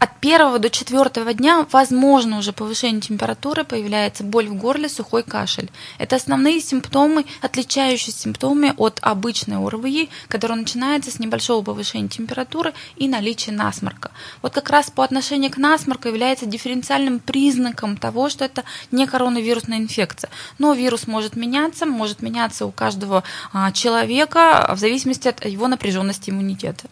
от 0.00 0.18
первого 0.18 0.58
до 0.58 0.70
четвертого 0.70 1.34
дня 1.34 1.66
возможно 1.70 2.38
уже 2.38 2.52
повышение 2.54 3.02
температуры, 3.02 3.64
появляется 3.64 4.24
боль 4.24 4.48
в 4.48 4.54
горле, 4.54 4.88
сухой 4.88 5.22
кашель. 5.22 5.70
Это 5.98 6.16
основные 6.16 6.60
симптомы, 6.60 7.26
отличающиеся 7.42 8.18
симптомы 8.18 8.72
от 8.78 8.98
обычной 9.02 9.58
ОРВИ, 9.58 10.08
которая 10.28 10.58
начинается 10.58 11.10
с 11.10 11.18
небольшого 11.18 11.62
повышения 11.62 12.08
температуры 12.08 12.72
и 12.96 13.08
наличия 13.08 13.52
насморка. 13.52 14.10
Вот 14.40 14.54
как 14.54 14.70
раз 14.70 14.90
по 14.90 15.04
отношению 15.04 15.50
к 15.50 15.58
насморку 15.58 16.08
является 16.08 16.46
дифференциальным 16.46 17.20
признаком 17.20 17.98
того, 17.98 18.30
что 18.30 18.46
это 18.46 18.64
не 18.90 19.06
коронавирусная 19.06 19.78
инфекция. 19.78 20.30
Но 20.58 20.72
вирус 20.72 21.06
может 21.06 21.36
меняться, 21.36 21.84
может 21.84 22.22
меняться 22.22 22.64
у 22.64 22.72
каждого 22.72 23.22
а, 23.52 23.70
человека 23.72 24.72
в 24.74 24.78
зависимости 24.78 25.28
от 25.28 25.44
его 25.44 25.68
напряженности 25.68 26.30
иммунитета. 26.30 26.88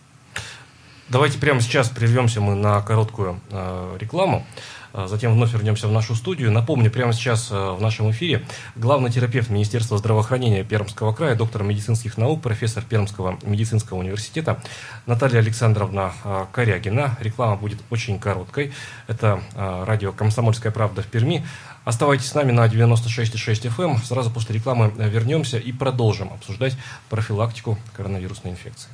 Давайте 1.08 1.38
прямо 1.38 1.60
сейчас 1.60 1.88
прервемся 1.88 2.40
мы 2.40 2.54
на 2.54 2.82
короткую 2.82 3.40
э, 3.50 3.96
рекламу. 3.98 4.44
Э, 4.92 5.06
затем 5.08 5.32
вновь 5.32 5.52
вернемся 5.52 5.88
в 5.88 5.92
нашу 5.92 6.14
студию. 6.14 6.52
Напомню, 6.52 6.90
прямо 6.90 7.12
сейчас 7.12 7.50
э, 7.50 7.54
в 7.54 7.80
нашем 7.80 8.10
эфире 8.10 8.44
главный 8.76 9.10
терапевт 9.10 9.50
Министерства 9.50 9.98
здравоохранения 9.98 10.64
Пермского 10.64 11.12
края, 11.12 11.34
доктор 11.34 11.62
медицинских 11.62 12.18
наук, 12.18 12.42
профессор 12.42 12.84
Пермского 12.84 13.38
медицинского 13.42 13.98
университета 13.98 14.60
Наталья 15.06 15.38
Александровна 15.38 16.12
э, 16.24 16.46
Корягина. 16.52 17.16
Реклама 17.20 17.56
будет 17.56 17.78
очень 17.90 18.18
короткой. 18.18 18.72
Это 19.06 19.40
радио 19.56 20.12
«Комсомольская 20.12 20.72
правда» 20.72 21.02
в 21.02 21.06
Перми. 21.06 21.46
Оставайтесь 21.84 22.28
с 22.28 22.34
нами 22.34 22.52
на 22.52 22.66
96,6 22.66 23.74
FM. 23.74 23.84
Эм. 23.84 23.96
Сразу 23.98 24.30
после 24.30 24.56
рекламы 24.56 24.92
вернемся 24.96 25.58
и 25.58 25.72
продолжим 25.72 26.32
обсуждать 26.32 26.76
профилактику 27.08 27.78
коронавирусной 27.96 28.52
инфекции. 28.52 28.90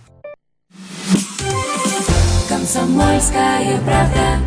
Комсомольская 2.64 3.78
правда. 3.80 4.38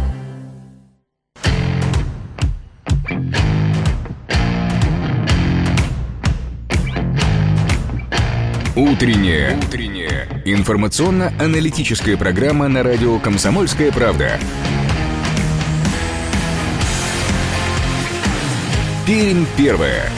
Утренняя. 8.75 9.55
Утренняя. 9.59 10.41
Информационно-аналитическая 10.45 12.17
программа 12.17 12.67
на 12.67 12.81
радио 12.81 13.19
«Комсомольская 13.19 13.91
правда». 13.91 14.39
Пермь 19.05 19.45
первая. 19.55 20.09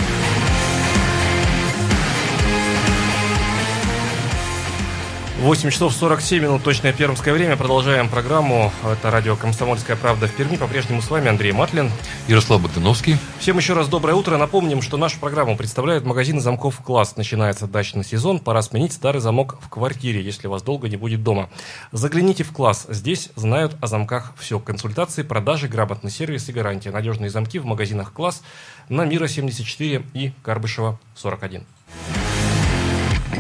8 5.42 5.70
часов 5.70 5.94
47 5.94 6.44
минут, 6.44 6.64
точное 6.64 6.92
пермское 6.92 7.34
время. 7.34 7.56
Продолжаем 7.56 8.10
программу. 8.10 8.74
Это 8.84 9.10
радио 9.10 9.38
«Комсомольская 9.38 9.96
правда» 9.96 10.28
в 10.28 10.34
Перми. 10.34 10.58
По-прежнему 10.58 11.02
с 11.02 11.10
вами 11.10 11.30
Андрей 11.30 11.54
Матлин. 11.54 11.90
Ярослав 12.28 12.62
Богдановский. 12.62 13.18
Всем 13.40 13.58
еще 13.58 13.72
раз 13.72 13.88
доброе 13.88 14.16
утро. 14.16 14.36
Напомним, 14.36 14.82
что 14.82 14.98
нашу 14.98 15.18
программу 15.18 15.56
представляет 15.56 16.06
магазин 16.06 16.42
замков 16.42 16.80
«Класс». 16.84 17.16
Начинается 17.16 17.68
дачный 17.68 18.04
сезон. 18.04 18.40
Пора 18.40 18.62
сменить 18.62 18.92
старый 18.92 19.22
замок 19.22 19.58
в 19.62 19.70
квартире, 19.70 20.22
если 20.22 20.48
вас 20.48 20.62
долго 20.62 20.90
не 20.90 20.98
будет 20.98 21.24
дома. 21.24 21.50
Загляните 21.94 22.44
в 22.44 22.52
«Класс». 22.52 22.86
Здесь 22.90 23.30
знают 23.38 23.78
о 23.80 23.88
замках 23.88 24.34
все. 24.38 24.60
Консультации, 24.60 25.24
продажи, 25.24 25.70
грамотный 25.70 26.12
сервис 26.12 26.50
и 26.50 26.52
гарантия. 26.52 26.92
Надежные 26.92 27.30
замки 27.30 27.60
в 27.60 27.66
магазинах 27.66 28.12
«Класс» 28.12 28.42
на 28.90 29.06
Мира 29.06 29.28
74 29.28 30.04
и 30.14 30.34
Карбышева 30.44 31.00
41. 31.16 31.64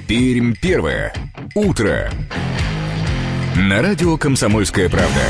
Пермь 0.08 0.54
первое. 0.54 1.14
Утро. 1.56 2.10
На 3.56 3.82
радио 3.82 4.18
«Комсомольская 4.18 4.90
правда». 4.90 5.22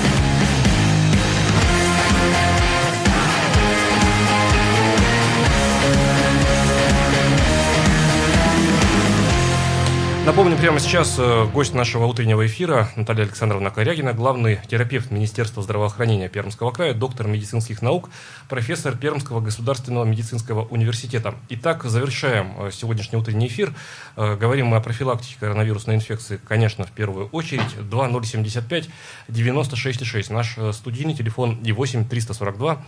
Напомню, 10.29 10.57
прямо 10.57 10.79
сейчас 10.79 11.15
э, 11.17 11.45
гость 11.51 11.73
нашего 11.73 12.05
утреннего 12.05 12.45
эфира 12.45 12.89
Наталья 12.95 13.23
Александровна 13.23 13.71
Корягина, 13.71 14.13
главный 14.13 14.59
терапевт 14.67 15.09
Министерства 15.09 15.63
здравоохранения 15.63 16.29
Пермского 16.29 16.69
края, 16.69 16.93
доктор 16.93 17.25
медицинских 17.25 17.81
наук, 17.81 18.11
профессор 18.47 18.95
Пермского 18.95 19.41
государственного 19.41 20.05
медицинского 20.05 20.65
университета. 20.67 21.33
Итак, 21.49 21.83
завершаем 21.83 22.53
э, 22.59 22.69
сегодняшний 22.71 23.17
утренний 23.17 23.47
эфир. 23.47 23.73
Э, 24.17 24.35
говорим 24.35 24.67
мы 24.67 24.77
о 24.77 24.81
профилактике 24.81 25.35
коронавирусной 25.39 25.95
инфекции, 25.95 26.39
конечно, 26.47 26.85
в 26.85 26.91
первую 26.91 27.29
очередь. 27.29 27.89
2075 27.89 28.87
96,6 29.29 30.31
наш 30.31 30.75
студийный 30.75 31.15
телефон 31.15 31.57
и 31.63 31.71
8 31.71 32.05
342 32.05 32.85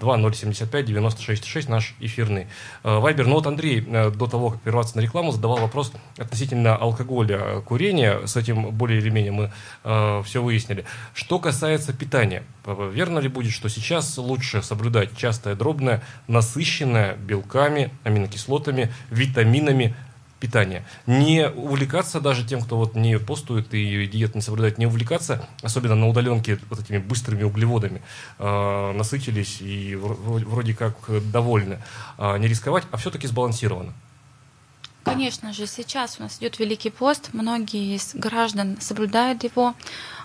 2075 0.00 0.88
96,6 0.88 1.70
наш 1.70 1.94
эфирный. 2.00 2.46
Вайбер. 2.82 3.26
Ну 3.26 3.34
вот 3.34 3.46
Андрей 3.46 3.82
до 3.82 4.26
того, 4.26 4.52
как 4.52 4.62
прерваться 4.62 4.96
на 4.96 5.02
рекламу, 5.02 5.32
задавал 5.32 5.58
вопрос 5.58 5.92
относительно 6.16 6.77
алкоголя, 6.80 7.60
курения, 7.60 8.26
с 8.26 8.36
этим 8.36 8.70
более 8.70 8.98
или 8.98 9.10
менее 9.10 9.32
мы 9.32 9.52
э, 9.84 10.22
все 10.24 10.42
выяснили. 10.42 10.84
Что 11.14 11.38
касается 11.38 11.92
питания, 11.92 12.42
верно 12.66 13.18
ли 13.18 13.28
будет, 13.28 13.52
что 13.52 13.68
сейчас 13.68 14.16
лучше 14.18 14.62
соблюдать 14.62 15.16
частое 15.16 15.54
дробное, 15.54 16.02
насыщенное 16.26 17.16
белками, 17.16 17.90
аминокислотами, 18.04 18.92
витаминами 19.10 19.94
питание. 20.40 20.84
Не 21.06 21.48
увлекаться 21.48 22.20
даже 22.20 22.46
тем, 22.46 22.60
кто 22.62 22.76
вот 22.76 22.94
не 22.94 23.18
постует 23.18 23.74
и 23.74 24.06
диет 24.06 24.34
не 24.34 24.40
соблюдает, 24.40 24.78
не 24.78 24.86
увлекаться, 24.86 25.46
особенно 25.62 25.94
на 25.94 26.08
удаленке 26.08 26.58
вот 26.70 26.80
этими 26.80 26.98
быстрыми 26.98 27.42
углеводами, 27.42 28.02
э, 28.38 28.92
насытились 28.92 29.60
и 29.60 29.96
вроде 29.96 30.74
как 30.74 30.94
довольны. 31.30 31.78
Э, 32.18 32.38
не 32.38 32.48
рисковать, 32.48 32.84
а 32.90 32.96
все-таки 32.96 33.26
сбалансированно. 33.26 33.92
Конечно 35.08 35.52
же, 35.52 35.66
сейчас 35.66 36.16
у 36.18 36.22
нас 36.22 36.38
идет 36.38 36.58
Великий 36.58 36.90
пост, 36.90 37.30
многие 37.32 37.96
из 37.96 38.14
граждан 38.14 38.76
соблюдают 38.80 39.44
его. 39.44 39.74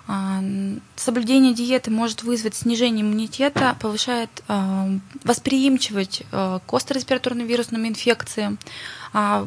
А, 0.06 0.42
соблюдение 0.96 1.54
диеты 1.54 1.90
может 1.90 2.22
вызвать 2.22 2.54
снижение 2.54 3.02
иммунитета, 3.02 3.76
повышает 3.80 4.28
а, 4.48 4.88
восприимчивость 5.24 6.22
а, 6.30 6.60
к 6.66 6.72
остро-респираторным 6.72 7.46
вирусным 7.46 7.86
инфекциям, 7.86 8.58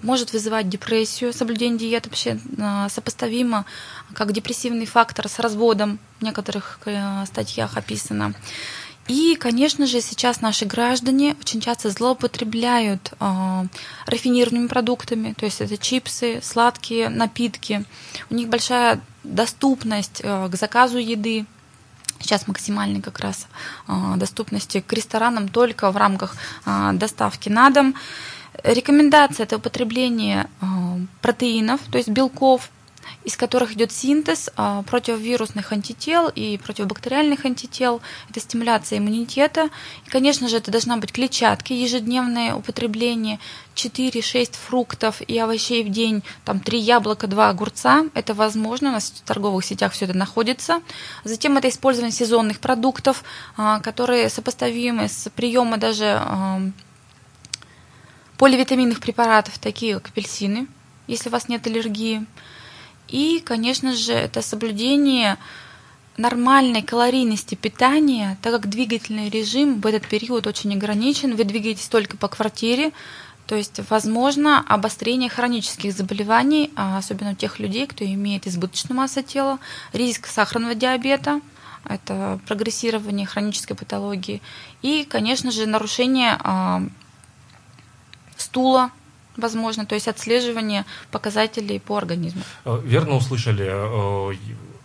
может 0.02 0.32
вызывать 0.32 0.70
депрессию. 0.70 1.34
Соблюдение 1.34 1.78
диеты 1.78 2.10
вообще 2.10 2.40
сопоставимо 2.88 3.66
как 4.14 4.32
депрессивный 4.32 4.86
фактор 4.86 5.28
с 5.28 5.40
разводом, 5.40 6.00
в 6.20 6.24
некоторых 6.24 6.80
э, 6.86 7.26
статьях 7.26 7.76
описано. 7.76 8.34
И, 9.08 9.38
конечно 9.40 9.86
же, 9.88 10.02
сейчас 10.02 10.42
наши 10.42 10.66
граждане 10.66 11.36
очень 11.40 11.62
часто 11.62 11.90
злоупотребляют 11.90 13.14
э, 13.20 13.64
рафинированными 14.06 14.68
продуктами, 14.68 15.34
то 15.34 15.46
есть 15.46 15.62
это 15.62 15.78
чипсы, 15.78 16.40
сладкие 16.44 17.08
напитки. 17.10 17.86
У 18.30 18.36
них 18.36 18.50
большая 18.50 19.00
доступность 19.24 20.22
э, 20.24 20.50
к 20.50 20.56
заказу 20.56 20.98
еды, 20.98 21.46
сейчас 22.20 22.48
максимальной 22.48 23.02
как 23.02 23.20
раз 23.20 23.48
э, 23.88 23.94
доступности 24.18 24.82
к 24.82 24.92
ресторанам 24.94 25.48
только 25.48 25.92
в 25.92 25.98
рамках 25.98 26.36
э, 26.66 26.92
доставки 26.94 27.50
на 27.50 27.70
дом. 27.70 27.96
Рекомендация– 28.64 29.44
это 29.46 29.58
употребление 29.58 30.48
э, 30.62 30.66
протеинов, 31.22 31.80
то 31.92 31.98
есть 31.98 32.10
белков, 32.10 32.70
из 33.28 33.36
которых 33.36 33.74
идет 33.74 33.92
синтез 33.92 34.50
а, 34.56 34.84
противовирусных 34.84 35.74
антител 35.74 36.30
и 36.30 36.58
противобактериальных 36.58 37.44
антител. 37.44 38.00
Это 38.30 38.40
стимуляция 38.40 39.00
иммунитета. 39.00 39.70
И, 40.06 40.10
конечно 40.10 40.48
же, 40.48 40.56
это 40.56 40.72
должна 40.72 40.96
быть 40.96 41.12
клетчатки, 41.12 41.74
ежедневное 41.74 42.56
употребление, 42.56 43.40
4-6 43.76 44.56
фруктов 44.56 45.22
и 45.28 45.38
овощей 45.38 45.84
в 45.84 45.90
день, 45.90 46.24
там 46.46 46.62
3 46.62 46.80
яблока, 46.80 47.28
2 47.28 47.50
огурца. 47.50 48.06
Это 48.14 48.34
возможно, 48.34 48.90
у 48.90 48.94
нас 48.94 49.12
в 49.12 49.22
торговых 49.28 49.66
сетях 49.66 49.92
все 49.92 50.06
это 50.06 50.14
находится. 50.18 50.80
Затем 51.26 51.58
это 51.58 51.68
использование 51.68 52.14
сезонных 52.14 52.62
продуктов, 52.62 53.26
а, 53.58 53.82
которые 53.82 54.30
сопоставимы 54.30 55.10
с 55.10 55.30
приемом 55.36 55.78
даже 55.82 56.24
поливитаминных 58.38 59.02
препаратов, 59.02 59.58
такие 59.58 59.96
как 59.96 60.12
апельсины, 60.12 60.68
если 61.08 61.28
у 61.28 61.34
вас 61.34 61.50
нет 61.50 61.68
аллергии. 61.68 62.26
И, 63.08 63.40
конечно 63.40 63.94
же, 63.94 64.14
это 64.14 64.42
соблюдение 64.42 65.38
нормальной 66.18 66.82
калорийности 66.82 67.56
питания, 67.56 68.38
так 68.42 68.54
как 68.54 68.70
двигательный 68.70 69.30
режим 69.30 69.80
в 69.82 69.86
этот 69.86 70.08
период 70.08 70.48
очень 70.48 70.74
ограничен, 70.74 71.36
вы 71.36 71.44
двигаетесь 71.44 71.88
только 71.88 72.18
по 72.18 72.28
квартире, 72.28 72.92
то 73.46 73.56
есть 73.56 73.80
возможно 73.90 74.60
обострение 74.68 75.30
хронических 75.30 75.94
заболеваний, 75.94 76.72
а 76.76 76.98
особенно 76.98 77.32
у 77.32 77.36
тех 77.36 77.60
людей, 77.60 77.88
кто 77.88 78.04
имеет 78.04 78.46
избыточную 78.48 78.98
массу 78.98 79.22
тела, 79.22 79.60
риск 79.94 80.28
сахарного 80.28 80.76
диабета, 80.76 81.40
это 81.86 82.40
прогрессирование 82.48 83.26
хронической 83.26 83.76
патологии 83.76 84.42
и, 84.82 85.06
конечно 85.06 85.52
же, 85.52 85.66
нарушение 85.66 86.38
а, 86.40 86.84
стула, 88.36 88.92
возможно, 89.38 89.86
то 89.86 89.96
есть 89.96 90.08
отслеживание 90.08 90.86
показателей 91.12 91.80
по 91.80 91.98
организму. 91.98 92.42
Э, 92.66 92.82
верно 92.84 93.16
услышали, 93.16 93.66
э, 93.68 94.36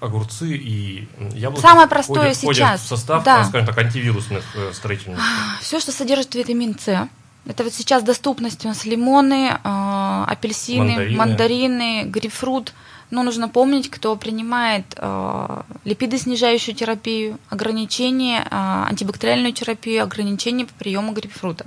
огурцы 0.00 0.56
и 0.56 1.08
яблоки 1.32 1.62
Самое 1.62 1.88
простое 1.88 2.34
входят, 2.34 2.58
сейчас. 2.58 2.82
в 2.82 2.86
состав, 2.86 3.24
да. 3.24 3.44
скажем 3.44 3.66
так, 3.66 3.78
антивирусных 3.78 4.44
э, 4.54 4.72
строительных. 4.72 5.20
Все, 5.60 5.80
что 5.80 5.92
содержит 5.92 6.34
витамин 6.34 6.76
С. 6.78 7.08
Это 7.44 7.64
вот 7.64 7.74
сейчас 7.74 8.04
доступность 8.04 8.64
у 8.64 8.68
нас 8.68 8.84
лимоны, 8.84 9.48
апельсины, 9.64 10.92
мандарины, 10.92 11.16
мандарины 11.16 12.04
грейпфрут. 12.04 12.72
Но 13.10 13.22
нужно 13.22 13.50
помнить, 13.50 13.90
кто 13.90 14.16
принимает 14.16 14.86
э, 14.96 15.62
липидоснижающую 15.84 16.74
терапию, 16.74 17.38
ограничение, 17.50 18.40
э, 18.40 18.84
антибактериальную 18.88 19.52
терапию, 19.52 20.02
ограничение 20.02 20.66
по 20.66 20.72
приему 20.72 21.12
грейпфрута. 21.12 21.66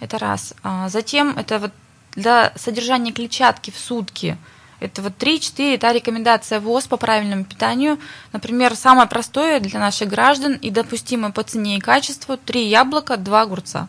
Это 0.00 0.18
раз. 0.18 0.54
А 0.64 0.88
затем 0.88 1.38
это 1.38 1.60
вот 1.60 1.72
для 2.16 2.52
содержания 2.56 3.12
клетчатки 3.12 3.70
в 3.70 3.78
сутки 3.78 4.36
это 4.78 5.00
вот 5.00 5.12
3-4, 5.18 5.74
это 5.74 5.92
рекомендация 5.92 6.60
ВОЗ 6.60 6.86
по 6.86 6.96
правильному 6.96 7.44
питанию. 7.44 7.98
Например, 8.32 8.74
самое 8.74 9.08
простое 9.08 9.58
для 9.60 9.80
наших 9.80 10.08
граждан 10.08 10.54
и 10.54 10.70
допустимое 10.70 11.32
по 11.32 11.42
цене 11.42 11.78
и 11.78 11.80
качеству 11.80 12.36
3 12.36 12.62
яблока, 12.62 13.16
2 13.16 13.40
огурца. 13.40 13.88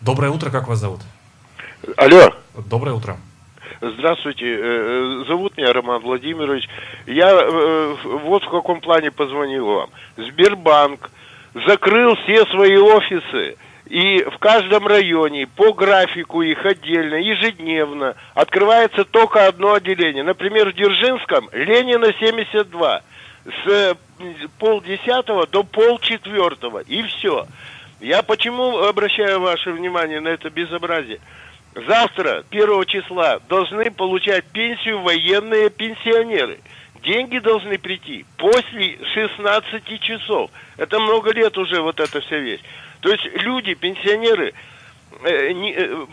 Доброе 0.00 0.30
утро, 0.30 0.50
как 0.50 0.68
вас 0.68 0.78
зовут? 0.78 1.00
Алло. 1.96 2.32
Доброе 2.68 2.92
утро. 2.92 3.16
Здравствуйте, 3.80 4.46
э, 4.46 4.58
э, 4.60 5.24
зовут 5.26 5.56
меня 5.56 5.72
Роман 5.72 6.00
Владимирович. 6.02 6.68
Я 7.06 7.32
э, 7.32 7.96
вот 8.04 8.44
в 8.44 8.50
каком 8.50 8.80
плане 8.80 9.10
позвонил 9.10 9.66
вам. 9.66 9.90
Сбербанк 10.16 11.10
закрыл 11.66 12.14
все 12.16 12.46
свои 12.46 12.76
офисы 12.76 13.56
и 13.92 14.24
в 14.24 14.38
каждом 14.38 14.86
районе 14.86 15.46
по 15.46 15.74
графику 15.74 16.40
их 16.40 16.64
отдельно, 16.64 17.16
ежедневно 17.16 18.14
открывается 18.32 19.04
только 19.04 19.46
одно 19.46 19.74
отделение. 19.74 20.22
Например, 20.22 20.70
в 20.70 20.74
Дзержинском 20.74 21.50
Ленина 21.52 22.10
72 22.18 23.02
с 23.44 23.96
полдесятого 24.58 25.46
до 25.46 25.62
полчетвертого. 25.62 26.78
И 26.78 27.02
все. 27.02 27.46
Я 28.00 28.22
почему 28.22 28.78
обращаю 28.78 29.40
ваше 29.40 29.72
внимание 29.72 30.20
на 30.20 30.28
это 30.28 30.48
безобразие? 30.48 31.20
Завтра, 31.74 32.44
первого 32.48 32.86
числа, 32.86 33.40
должны 33.46 33.90
получать 33.90 34.46
пенсию 34.46 35.02
военные 35.02 35.68
пенсионеры. 35.68 36.60
Деньги 37.04 37.40
должны 37.40 37.76
прийти 37.76 38.24
после 38.38 38.96
16 39.12 40.00
часов. 40.00 40.50
Это 40.78 40.98
много 40.98 41.30
лет 41.34 41.58
уже 41.58 41.82
вот 41.82 42.00
эта 42.00 42.22
вся 42.22 42.38
вещь. 42.38 42.62
То 43.02 43.10
есть 43.10 43.24
люди, 43.34 43.74
пенсионеры, 43.74 44.54
э, 45.24 45.52
не, 45.52 45.72
э, 45.72 46.06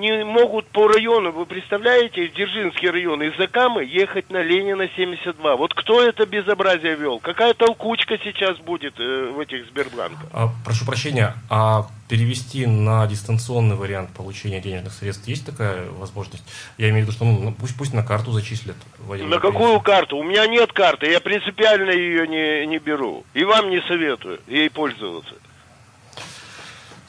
не 0.00 0.24
могут 0.24 0.68
по 0.68 0.86
району, 0.86 1.32
вы 1.32 1.44
представляете, 1.44 2.28
Дзержинский 2.28 2.88
район, 2.88 3.20
из 3.24 3.36
Закамы 3.36 3.84
ехать 3.84 4.30
на 4.30 4.40
Ленина 4.42 4.88
72. 4.94 5.56
Вот 5.56 5.74
кто 5.74 6.00
это 6.00 6.24
безобразие 6.24 6.94
вел? 6.94 7.18
Какая 7.18 7.52
толкучка 7.52 8.16
сейчас 8.22 8.58
будет 8.58 8.94
э, 9.00 9.32
в 9.34 9.40
этих 9.40 9.66
Сбербанках? 9.66 10.24
А, 10.32 10.50
прошу 10.64 10.86
прощения, 10.86 11.34
а 11.50 11.88
перевести 12.08 12.64
на 12.64 13.04
дистанционный 13.08 13.74
вариант 13.74 14.10
получения 14.10 14.60
денежных 14.60 14.92
средств 14.92 15.26
есть 15.26 15.44
такая 15.44 15.90
возможность? 15.90 16.44
Я 16.78 16.90
имею 16.90 17.06
в 17.06 17.08
виду, 17.08 17.12
что 17.12 17.24
ну, 17.24 17.52
пусть, 17.58 17.76
пусть 17.76 17.92
на 17.92 18.04
карту 18.04 18.30
зачислят. 18.30 18.76
На 19.08 19.40
какую 19.40 19.80
карту? 19.80 20.16
У 20.16 20.22
меня 20.22 20.46
нет 20.46 20.72
карты, 20.72 21.10
я 21.10 21.18
принципиально 21.18 21.90
ее 21.90 22.28
не, 22.28 22.66
не 22.68 22.78
беру. 22.78 23.24
И 23.34 23.42
вам 23.42 23.68
не 23.68 23.80
советую 23.82 24.38
ей 24.46 24.70
пользоваться. 24.70 25.34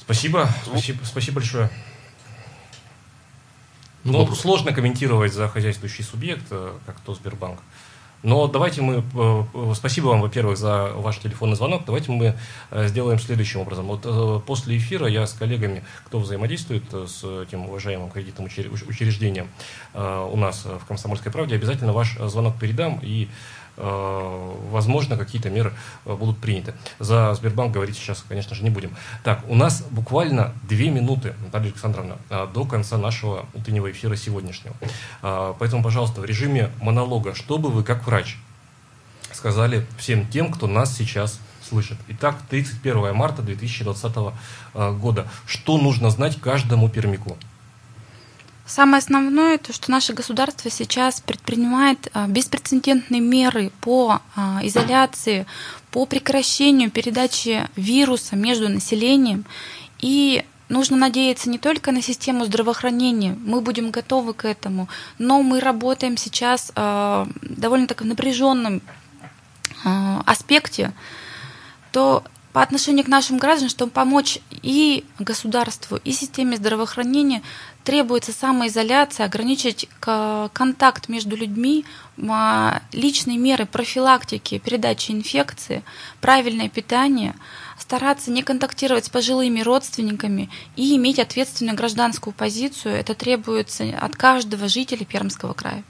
Спасибо, 0.07 0.47
спасибо, 0.63 0.99
спасибо 1.03 1.35
большое. 1.35 1.69
Ну, 4.05 4.25
ну 4.25 4.35
сложно 4.35 4.71
комментировать 4.71 5.33
за 5.33 5.49
хозяйствующий 5.49 6.01
субъект, 6.01 6.45
э, 6.49 6.71
как 6.85 6.97
то 7.01 7.13
Сбербанк. 7.13 7.59
Но 8.23 8.47
давайте 8.47 8.81
мы, 8.81 9.03
э, 9.13 9.43
э, 9.53 9.73
спасибо 9.75 10.07
вам, 10.07 10.21
во-первых, 10.21 10.57
за 10.57 10.93
ваш 10.95 11.17
телефонный 11.17 11.57
звонок. 11.57 11.83
Давайте 11.85 12.13
мы 12.13 12.37
сделаем 12.71 13.19
следующим 13.19 13.59
образом. 13.59 13.85
Вот 13.87 14.45
после 14.45 14.77
эфира 14.77 15.07
я 15.07 15.27
с 15.27 15.33
коллегами, 15.33 15.83
кто 16.05 16.19
взаимодействует 16.19 16.85
с 16.93 17.25
этим 17.25 17.65
уважаемым 17.65 18.09
кредитным 18.09 18.45
учреждением 18.45 19.49
у 19.93 20.37
нас 20.37 20.63
в 20.63 20.85
«Комсомольской 20.87 21.33
правде», 21.33 21.55
обязательно 21.55 21.91
ваш 21.91 22.15
звонок 22.17 22.57
передам 22.57 23.01
и 23.03 23.27
возможно, 23.77 25.17
какие-то 25.17 25.49
меры 25.49 25.73
э, 26.05 26.15
будут 26.15 26.39
приняты. 26.39 26.73
За 26.99 27.33
Сбербанк 27.35 27.73
говорить 27.73 27.95
сейчас, 27.95 28.23
конечно 28.27 28.55
же, 28.55 28.63
не 28.63 28.69
будем. 28.69 28.95
Так, 29.23 29.43
у 29.47 29.55
нас 29.55 29.83
буквально 29.91 30.53
две 30.63 30.89
минуты, 30.89 31.35
Наталья 31.43 31.67
Александровна, 31.67 32.17
э, 32.29 32.47
до 32.53 32.65
конца 32.65 32.97
нашего 32.97 33.45
утреннего 33.53 33.91
эфира 33.91 34.15
сегодняшнего. 34.15 34.75
Поэтому, 35.21 35.83
пожалуйста, 35.83 36.21
в 36.21 36.25
режиме 36.25 36.71
монолога, 36.81 37.35
что 37.35 37.57
бы 37.57 37.69
вы, 37.69 37.83
как 37.83 38.05
врач, 38.05 38.37
сказали 39.31 39.85
всем 39.97 40.27
тем, 40.27 40.51
кто 40.51 40.67
нас 40.67 40.95
сейчас 40.95 41.39
слышит. 41.67 41.97
Итак, 42.07 42.37
31 42.49 43.13
марта 43.13 43.41
2020 43.41 44.33
года. 44.73 45.27
Что 45.45 45.77
нужно 45.77 46.09
знать 46.09 46.39
каждому 46.39 46.89
пермяку? 46.89 47.37
Самое 48.67 48.99
основное, 48.99 49.57
то, 49.57 49.71
что 49.71 49.89
наше 49.89 50.11
государство 50.11 50.69
сейчас 50.69 51.21
предпринимает 51.21 52.09
а, 52.13 52.27
беспрецедентные 52.27 53.21
меры 53.21 53.71
по 53.79 54.19
а, 54.35 54.59
изоляции, 54.61 55.45
по 55.89 56.05
прекращению 56.05 56.91
передачи 56.91 57.65
вируса 57.77 58.35
между 58.35 58.67
населением. 58.67 59.45
И 59.99 60.43
нужно 60.67 60.97
надеяться 60.97 61.49
не 61.49 61.59
только 61.59 61.93
на 61.93 62.01
систему 62.01 62.43
здравоохранения, 62.43 63.37
мы 63.45 63.61
будем 63.61 63.89
готовы 63.89 64.33
к 64.33 64.43
этому, 64.43 64.89
но 65.17 65.41
мы 65.41 65.61
работаем 65.61 66.17
сейчас 66.17 66.73
а, 66.75 67.25
довольно 67.41 67.87
так 67.87 68.01
в 68.01 68.05
напряженном 68.05 68.81
аспекте, 70.25 70.91
то 71.93 72.23
по 72.57 72.63
отношению 72.63 73.05
к 73.05 73.07
нашим 73.07 73.37
гражданам, 73.37 73.69
чтобы 73.69 73.91
помочь 73.91 74.39
и 74.49 75.05
государству, 75.19 75.99
и 76.03 76.11
системе 76.11 76.57
здравоохранения, 76.57 77.43
требуется 77.87 78.33
самоизоляция, 78.33 79.27
ограничить 79.27 79.87
контакт 80.01 81.07
между 81.07 81.37
людьми, 81.37 81.85
личные 82.91 83.37
меры 83.37 83.65
профилактики, 83.65 84.57
передачи 84.59 85.11
инфекции, 85.11 85.83
правильное 86.19 86.67
питание, 86.67 87.33
стараться 87.79 88.29
не 88.29 88.43
контактировать 88.43 89.05
с 89.05 89.09
пожилыми 89.09 89.61
родственниками 89.61 90.49
и 90.75 90.97
иметь 90.97 91.17
ответственную 91.17 91.77
гражданскую 91.77 92.33
позицию. 92.33 92.95
Это 92.95 93.15
требуется 93.15 93.85
от 93.97 94.17
каждого 94.17 94.67
жителя 94.67 95.05
Пермского 95.05 95.53
края. 95.53 95.81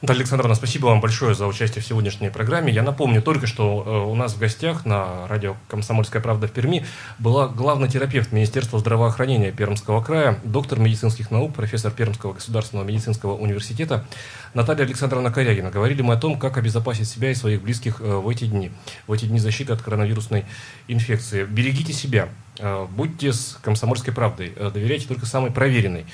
Наталья 0.00 0.20
Александровна, 0.20 0.54
спасибо 0.54 0.86
вам 0.86 1.00
большое 1.00 1.34
за 1.34 1.46
участие 1.46 1.82
в 1.82 1.86
сегодняшней 1.86 2.30
программе. 2.30 2.72
Я 2.72 2.82
напомню 2.82 3.20
только, 3.20 3.46
что 3.46 3.84
э, 3.84 4.10
у 4.10 4.14
нас 4.14 4.34
в 4.34 4.38
гостях 4.38 4.86
на 4.86 5.26
радио 5.28 5.56
«Комсомольская 5.68 6.22
правда» 6.22 6.48
в 6.48 6.52
Перми 6.52 6.84
была 7.18 7.48
главный 7.48 7.88
терапевт 7.88 8.32
Министерства 8.32 8.78
здравоохранения 8.78 9.52
Пермского 9.52 10.02
края, 10.02 10.38
доктор 10.44 10.78
медицинских 10.78 11.30
наук, 11.30 11.54
профессор 11.54 11.92
Пермского 11.92 12.32
государственного 12.32 12.86
медицинского 12.86 13.36
университета 13.36 14.04
Наталья 14.54 14.84
Александровна 14.84 15.30
Корягина. 15.30 15.70
Говорили 15.70 16.02
мы 16.02 16.14
о 16.14 16.16
том, 16.16 16.38
как 16.38 16.56
обезопасить 16.56 17.08
себя 17.08 17.30
и 17.30 17.34
своих 17.34 17.62
близких 17.62 18.00
э, 18.00 18.04
в 18.04 18.28
эти 18.28 18.44
дни, 18.44 18.70
в 19.06 19.12
эти 19.12 19.26
дни 19.26 19.38
защиты 19.38 19.72
от 19.72 19.82
коронавирусной 19.82 20.44
инфекции. 20.88 21.44
Берегите 21.44 21.92
себя, 21.92 22.28
э, 22.58 22.86
будьте 22.90 23.32
с 23.32 23.58
«Комсомольской 23.62 24.12
правдой», 24.14 24.52
доверяйте 24.72 25.08
только 25.08 25.26
самой 25.26 25.50
проверенной 25.50 26.06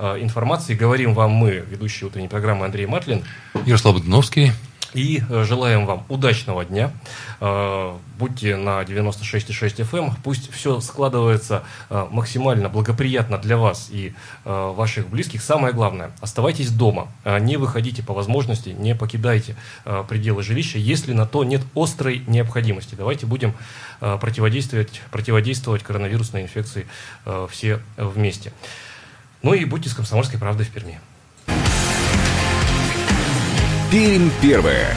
информации. 0.00 0.74
Говорим 0.74 1.14
вам 1.14 1.30
мы, 1.30 1.64
ведущие 1.68 2.08
утренней 2.08 2.28
программы 2.28 2.64
Андрей 2.64 2.86
Матлин. 2.86 3.24
Ярослав 3.66 3.94
Богдановский. 3.94 4.52
И 4.94 5.22
э, 5.28 5.44
желаем 5.44 5.86
вам 5.86 6.04
удачного 6.08 6.64
дня. 6.64 6.90
Э, 7.40 7.96
будьте 8.18 8.56
на 8.56 8.82
96,6 8.82 9.88
FM. 9.88 9.98
Эм. 9.98 10.16
Пусть 10.24 10.52
все 10.52 10.80
складывается 10.80 11.62
э, 11.88 12.06
максимально 12.10 12.68
благоприятно 12.68 13.38
для 13.38 13.56
вас 13.56 13.88
и 13.90 14.12
ваших 14.44 15.08
близких. 15.08 15.42
Самое 15.42 15.72
главное, 15.72 16.12
оставайтесь 16.20 16.70
дома. 16.70 17.08
Не 17.24 17.56
выходите 17.56 18.02
по 18.02 18.14
возможности, 18.14 18.70
не 18.70 18.94
покидайте 18.94 19.56
пределы 20.08 20.42
жилища, 20.42 20.78
если 20.78 21.12
на 21.12 21.26
то 21.26 21.44
нет 21.44 21.62
острой 21.74 22.22
необходимости. 22.26 22.94
Давайте 22.94 23.26
будем 23.26 23.54
противодействовать, 24.00 25.02
противодействовать 25.10 25.82
коронавирусной 25.82 26.42
инфекции 26.42 26.86
все 27.48 27.80
вместе. 27.96 28.52
Ну 29.42 29.54
и 29.54 29.64
будьте 29.64 29.88
с 29.88 29.94
комсомольской 29.94 30.38
правдой 30.38 30.66
в 30.66 30.70
Перми. 30.70 31.00
Пермь 33.90 34.30
первая. 34.40 34.94